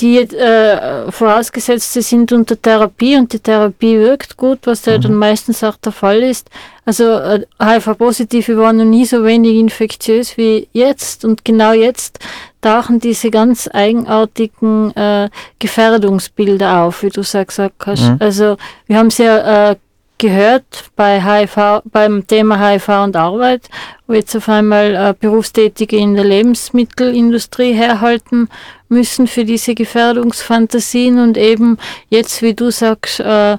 die 0.00 0.18
äh, 0.18 1.10
vorausgesetzt, 1.10 1.92
sie 1.92 2.02
sind 2.02 2.32
unter 2.32 2.60
Therapie 2.60 3.16
und 3.16 3.32
die 3.32 3.38
Therapie 3.38 3.98
wirkt 3.98 4.36
gut, 4.36 4.60
was 4.64 4.86
ja 4.86 4.96
mhm. 4.96 5.02
dann 5.02 5.14
meistens 5.14 5.62
auch 5.62 5.76
der 5.76 5.92
Fall 5.92 6.22
ist. 6.22 6.48
Also 6.84 7.04
äh, 7.04 7.44
HIV-Positive 7.62 8.56
waren 8.56 8.78
noch 8.78 8.84
nie 8.84 9.04
so 9.04 9.24
wenig 9.24 9.56
infektiös 9.56 10.36
wie 10.36 10.68
jetzt 10.72 11.24
und 11.24 11.44
genau 11.44 11.72
jetzt 11.72 12.18
tauchen 12.62 13.00
diese 13.00 13.30
ganz 13.30 13.68
eigenartigen 13.72 14.94
äh, 14.96 15.28
Gefährdungsbilder 15.58 16.82
auf, 16.82 17.02
wie 17.02 17.10
du 17.10 17.22
sagst 17.22 17.58
hast. 17.58 18.02
Mhm. 18.02 18.16
Also 18.18 18.56
wir 18.86 18.96
haben 18.96 19.10
sehr 19.10 19.70
äh, 19.70 19.76
gehört 20.20 20.90
bei 20.96 21.20
HIV, 21.20 21.82
beim 21.90 22.26
Thema 22.26 22.58
HIV 22.58 22.88
und 23.04 23.16
Arbeit, 23.16 23.68
wo 24.06 24.12
jetzt 24.12 24.36
auf 24.36 24.48
einmal 24.48 24.94
äh, 24.94 25.14
Berufstätige 25.18 25.96
in 25.96 26.14
der 26.14 26.24
Lebensmittelindustrie 26.24 27.72
herhalten 27.72 28.48
müssen 28.88 29.26
für 29.26 29.44
diese 29.44 29.74
Gefährdungsfantasien 29.74 31.18
und 31.18 31.38
eben 31.38 31.78
jetzt, 32.10 32.42
wie 32.42 32.54
du 32.54 32.70
sagst, 32.70 33.20
äh, 33.20 33.56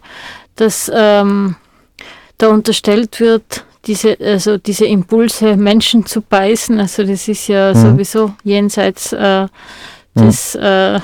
dass 0.55 0.89
ähm, 0.93 1.55
da 2.37 2.49
unterstellt 2.49 3.19
wird, 3.19 3.65
diese, 3.85 4.15
also 4.19 4.57
diese 4.57 4.85
Impulse, 4.85 5.57
Menschen 5.57 6.05
zu 6.05 6.21
beißen, 6.21 6.79
also 6.79 7.03
das 7.03 7.27
ist 7.27 7.47
ja 7.47 7.73
mhm. 7.73 7.81
sowieso 7.81 8.33
jenseits 8.43 9.13
äh, 9.13 9.47
des 10.13 10.55
mhm. 10.55 11.01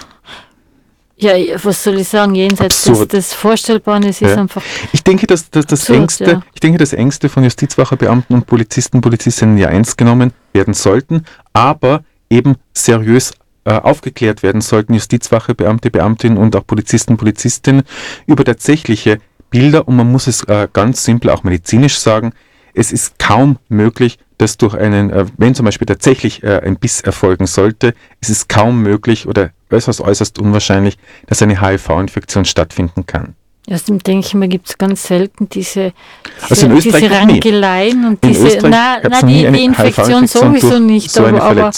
Ja, 1.20 1.34
was 1.64 1.84
soll 1.84 2.00
ich 2.00 2.08
sagen, 2.08 2.36
jenseits 2.36 2.84
des, 2.84 3.08
des 3.08 3.34
Vorstellbaren, 3.34 4.04
es 4.04 4.22
ist 4.22 4.30
ja. 4.30 4.42
einfach. 4.42 4.62
Ich 4.94 5.04
denke, 5.04 5.26
dass, 5.26 5.50
dass 5.50 5.66
das 5.66 5.82
absurd, 5.82 6.00
Ängste, 6.00 6.24
ja. 6.26 6.44
ich 6.54 6.60
denke, 6.60 6.78
dass 6.78 6.94
Ängste 6.94 7.28
von 7.28 7.44
Justizwacherbeamten 7.44 8.36
und 8.36 8.46
Polizisten, 8.46 9.02
Polizistinnen 9.02 9.58
ja 9.58 9.70
ernst 9.70 9.98
genommen 9.98 10.32
werden 10.54 10.76
sollten, 10.76 11.26
aber 11.54 12.04
eben 12.30 12.56
seriös 12.72 13.32
äh, 13.64 13.74
aufgeklärt 13.74 14.44
werden 14.44 14.62
sollten, 14.62 14.94
Justizwachebeamte, 14.94 15.90
Beamtinnen 15.90 16.38
und 16.38 16.56
auch 16.56 16.68
Polizisten, 16.68 17.18
Polizistinnen 17.18 17.82
über 18.28 18.46
tatsächliche 18.46 19.18
Bilder 19.50 19.88
und 19.88 19.96
man 19.96 20.12
muss 20.12 20.28
es 20.28 20.44
äh, 20.44 20.68
ganz 20.72 21.04
simpel 21.04 21.32
auch 21.32 21.44
medizinisch 21.44 21.98
sagen, 21.98 22.34
es 22.74 22.92
ist 22.92 23.18
kaum 23.18 23.58
möglich, 23.70 24.20
dass 24.38 24.58
durch 24.58 24.76
einen, 24.76 25.10
äh, 25.10 25.26
wenn 25.38 25.56
zum 25.56 25.66
Beispiel 25.66 25.86
tatsächlich 25.86 26.44
äh, 26.44 26.62
ein 26.64 26.78
Biss 26.78 27.02
erfolgen 27.02 27.48
sollte, 27.48 27.94
ist 28.22 28.30
es 28.30 28.48
kaum 28.48 28.82
möglich 28.82 29.28
oder 29.28 29.52
äußerst, 29.72 30.02
äußerst 30.02 30.40
unwahrscheinlich, 30.40 30.98
dass 31.28 31.42
eine 31.42 31.62
HIV-Infektion 31.62 32.46
stattfinden 32.46 33.06
kann. 33.06 33.36
Außerdem 33.70 34.00
denke 34.00 34.28
ich 34.28 34.34
mir, 34.34 34.48
gibt 34.48 34.70
es 34.70 34.78
ganz 34.78 35.04
selten 35.04 35.50
diese, 35.50 35.92
diese, 36.40 36.50
also 36.50 36.66
in 36.68 36.72
Österreich 36.72 37.04
diese 37.04 37.16
Rangeleien 37.16 38.06
und 38.06 38.24
in 38.24 38.30
diese, 38.30 38.60
na, 38.70 38.98
na 39.04 39.22
die, 39.24 39.46
die 39.52 39.66
Infektion 39.66 40.26
sowieso 40.26 40.80
nicht, 40.80 41.12
so 41.12 41.26
aber, 41.26 41.44
aber, 41.44 41.72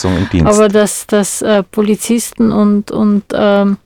aber 0.44 0.68
dass, 0.68 1.08
dass 1.08 1.42
äh, 1.42 1.64
Polizisten 1.64 2.52
und, 2.52 2.92
und 2.92 3.24
ähm, 3.34 3.78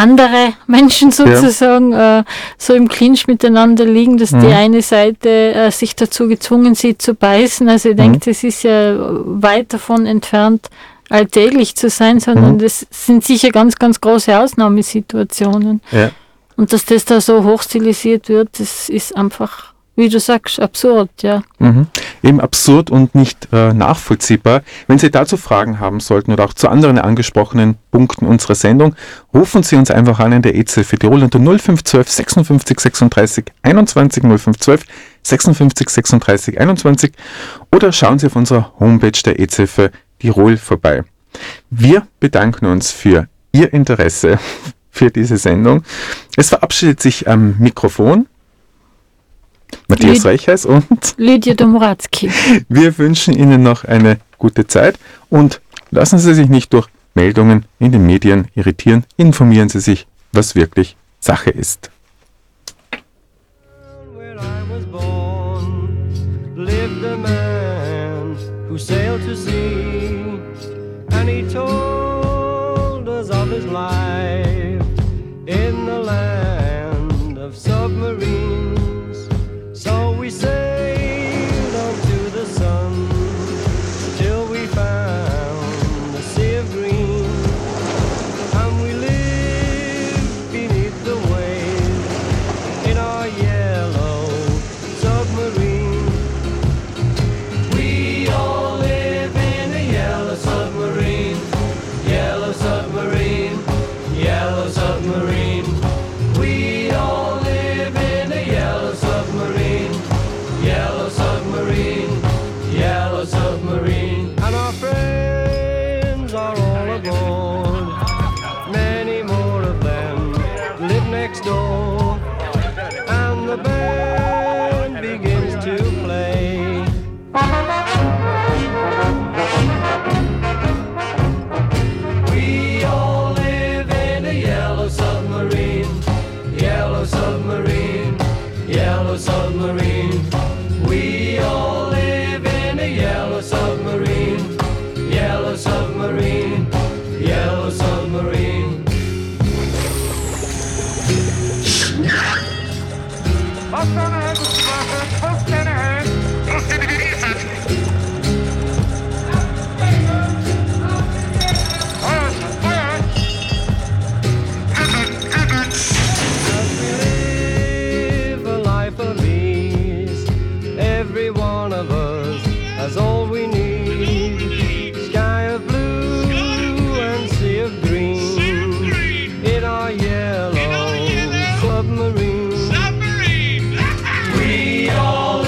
andere 0.00 0.54
Menschen 0.66 1.12
sozusagen 1.12 1.92
ja. 1.92 2.20
äh, 2.20 2.24
so 2.58 2.74
im 2.74 2.88
Clinch 2.88 3.26
miteinander 3.26 3.84
liegen, 3.84 4.18
dass 4.18 4.32
mhm. 4.32 4.40
die 4.40 4.48
eine 4.48 4.82
Seite 4.82 5.28
äh, 5.54 5.70
sich 5.70 5.96
dazu 5.96 6.28
gezwungen 6.28 6.74
sieht 6.74 7.02
zu 7.02 7.14
beißen. 7.14 7.68
Also 7.68 7.90
ich 7.90 7.94
mhm. 7.96 7.98
denke, 7.98 8.18
das 8.30 8.42
ist 8.44 8.62
ja 8.62 8.94
weit 8.98 9.72
davon 9.72 10.06
entfernt, 10.06 10.68
alltäglich 11.08 11.76
zu 11.76 11.90
sein, 11.90 12.20
sondern 12.20 12.54
mhm. 12.54 12.58
das 12.58 12.86
sind 12.90 13.24
sicher 13.24 13.50
ganz, 13.50 13.76
ganz 13.76 14.00
große 14.00 14.38
Ausnahmesituationen. 14.38 15.80
Ja. 15.90 16.10
Und 16.56 16.72
dass 16.72 16.84
das 16.84 17.04
da 17.04 17.20
so 17.20 17.44
hochstilisiert 17.44 18.28
wird, 18.28 18.60
das 18.60 18.88
ist 18.88 19.16
einfach 19.16 19.69
wie 19.96 20.08
du 20.08 20.18
sagst, 20.18 20.60
absurd, 20.60 21.10
ja. 21.22 21.42
Mhm. 21.58 21.86
Eben 22.22 22.40
absurd 22.40 22.90
und 22.90 23.14
nicht 23.14 23.48
äh, 23.52 23.72
nachvollziehbar. 23.72 24.62
Wenn 24.86 24.98
Sie 24.98 25.10
dazu 25.10 25.36
Fragen 25.36 25.80
haben 25.80 26.00
sollten 26.00 26.32
oder 26.32 26.44
auch 26.44 26.54
zu 26.54 26.68
anderen 26.68 26.98
angesprochenen 26.98 27.76
Punkten 27.90 28.26
unserer 28.26 28.54
Sendung, 28.54 28.94
rufen 29.34 29.62
Sie 29.62 29.76
uns 29.76 29.90
einfach 29.90 30.20
an 30.20 30.32
in 30.32 30.42
der 30.42 30.54
EZ 30.54 30.86
für 30.86 30.98
Tirol 30.98 31.22
unter 31.22 31.38
0512 31.38 32.08
56 32.08 32.80
36 32.80 33.44
21 33.62 34.22
0512 34.22 34.84
56 35.22 35.90
36 35.90 36.60
21 36.60 37.12
oder 37.72 37.92
schauen 37.92 38.18
Sie 38.18 38.26
auf 38.26 38.36
unserer 38.36 38.72
Homepage 38.80 39.20
der 39.24 39.38
EZ 39.38 39.70
für 39.70 39.90
Tirol 40.18 40.56
vorbei. 40.56 41.04
Wir 41.70 42.06
bedanken 42.20 42.66
uns 42.66 42.90
für 42.90 43.28
Ihr 43.52 43.72
Interesse 43.72 44.38
für 44.90 45.10
diese 45.10 45.36
Sendung. 45.36 45.82
Es 46.36 46.48
verabschiedet 46.48 47.00
sich 47.00 47.28
am 47.28 47.56
Mikrofon 47.58 48.26
Matthias 49.88 50.24
Reichers 50.24 50.66
und 50.66 50.86
Lydia 51.16 51.54
Domoratzki. 51.54 52.30
Wir 52.68 52.96
wünschen 52.98 53.34
Ihnen 53.34 53.62
noch 53.62 53.84
eine 53.84 54.18
gute 54.38 54.66
Zeit 54.66 54.98
und 55.28 55.60
lassen 55.90 56.18
Sie 56.18 56.34
sich 56.34 56.48
nicht 56.48 56.72
durch 56.72 56.88
Meldungen 57.14 57.64
in 57.78 57.92
den 57.92 58.06
Medien 58.06 58.48
irritieren. 58.54 59.04
Informieren 59.16 59.68
Sie 59.68 59.80
sich, 59.80 60.06
was 60.32 60.54
wirklich 60.54 60.96
Sache 61.18 61.50
ist. 61.50 61.90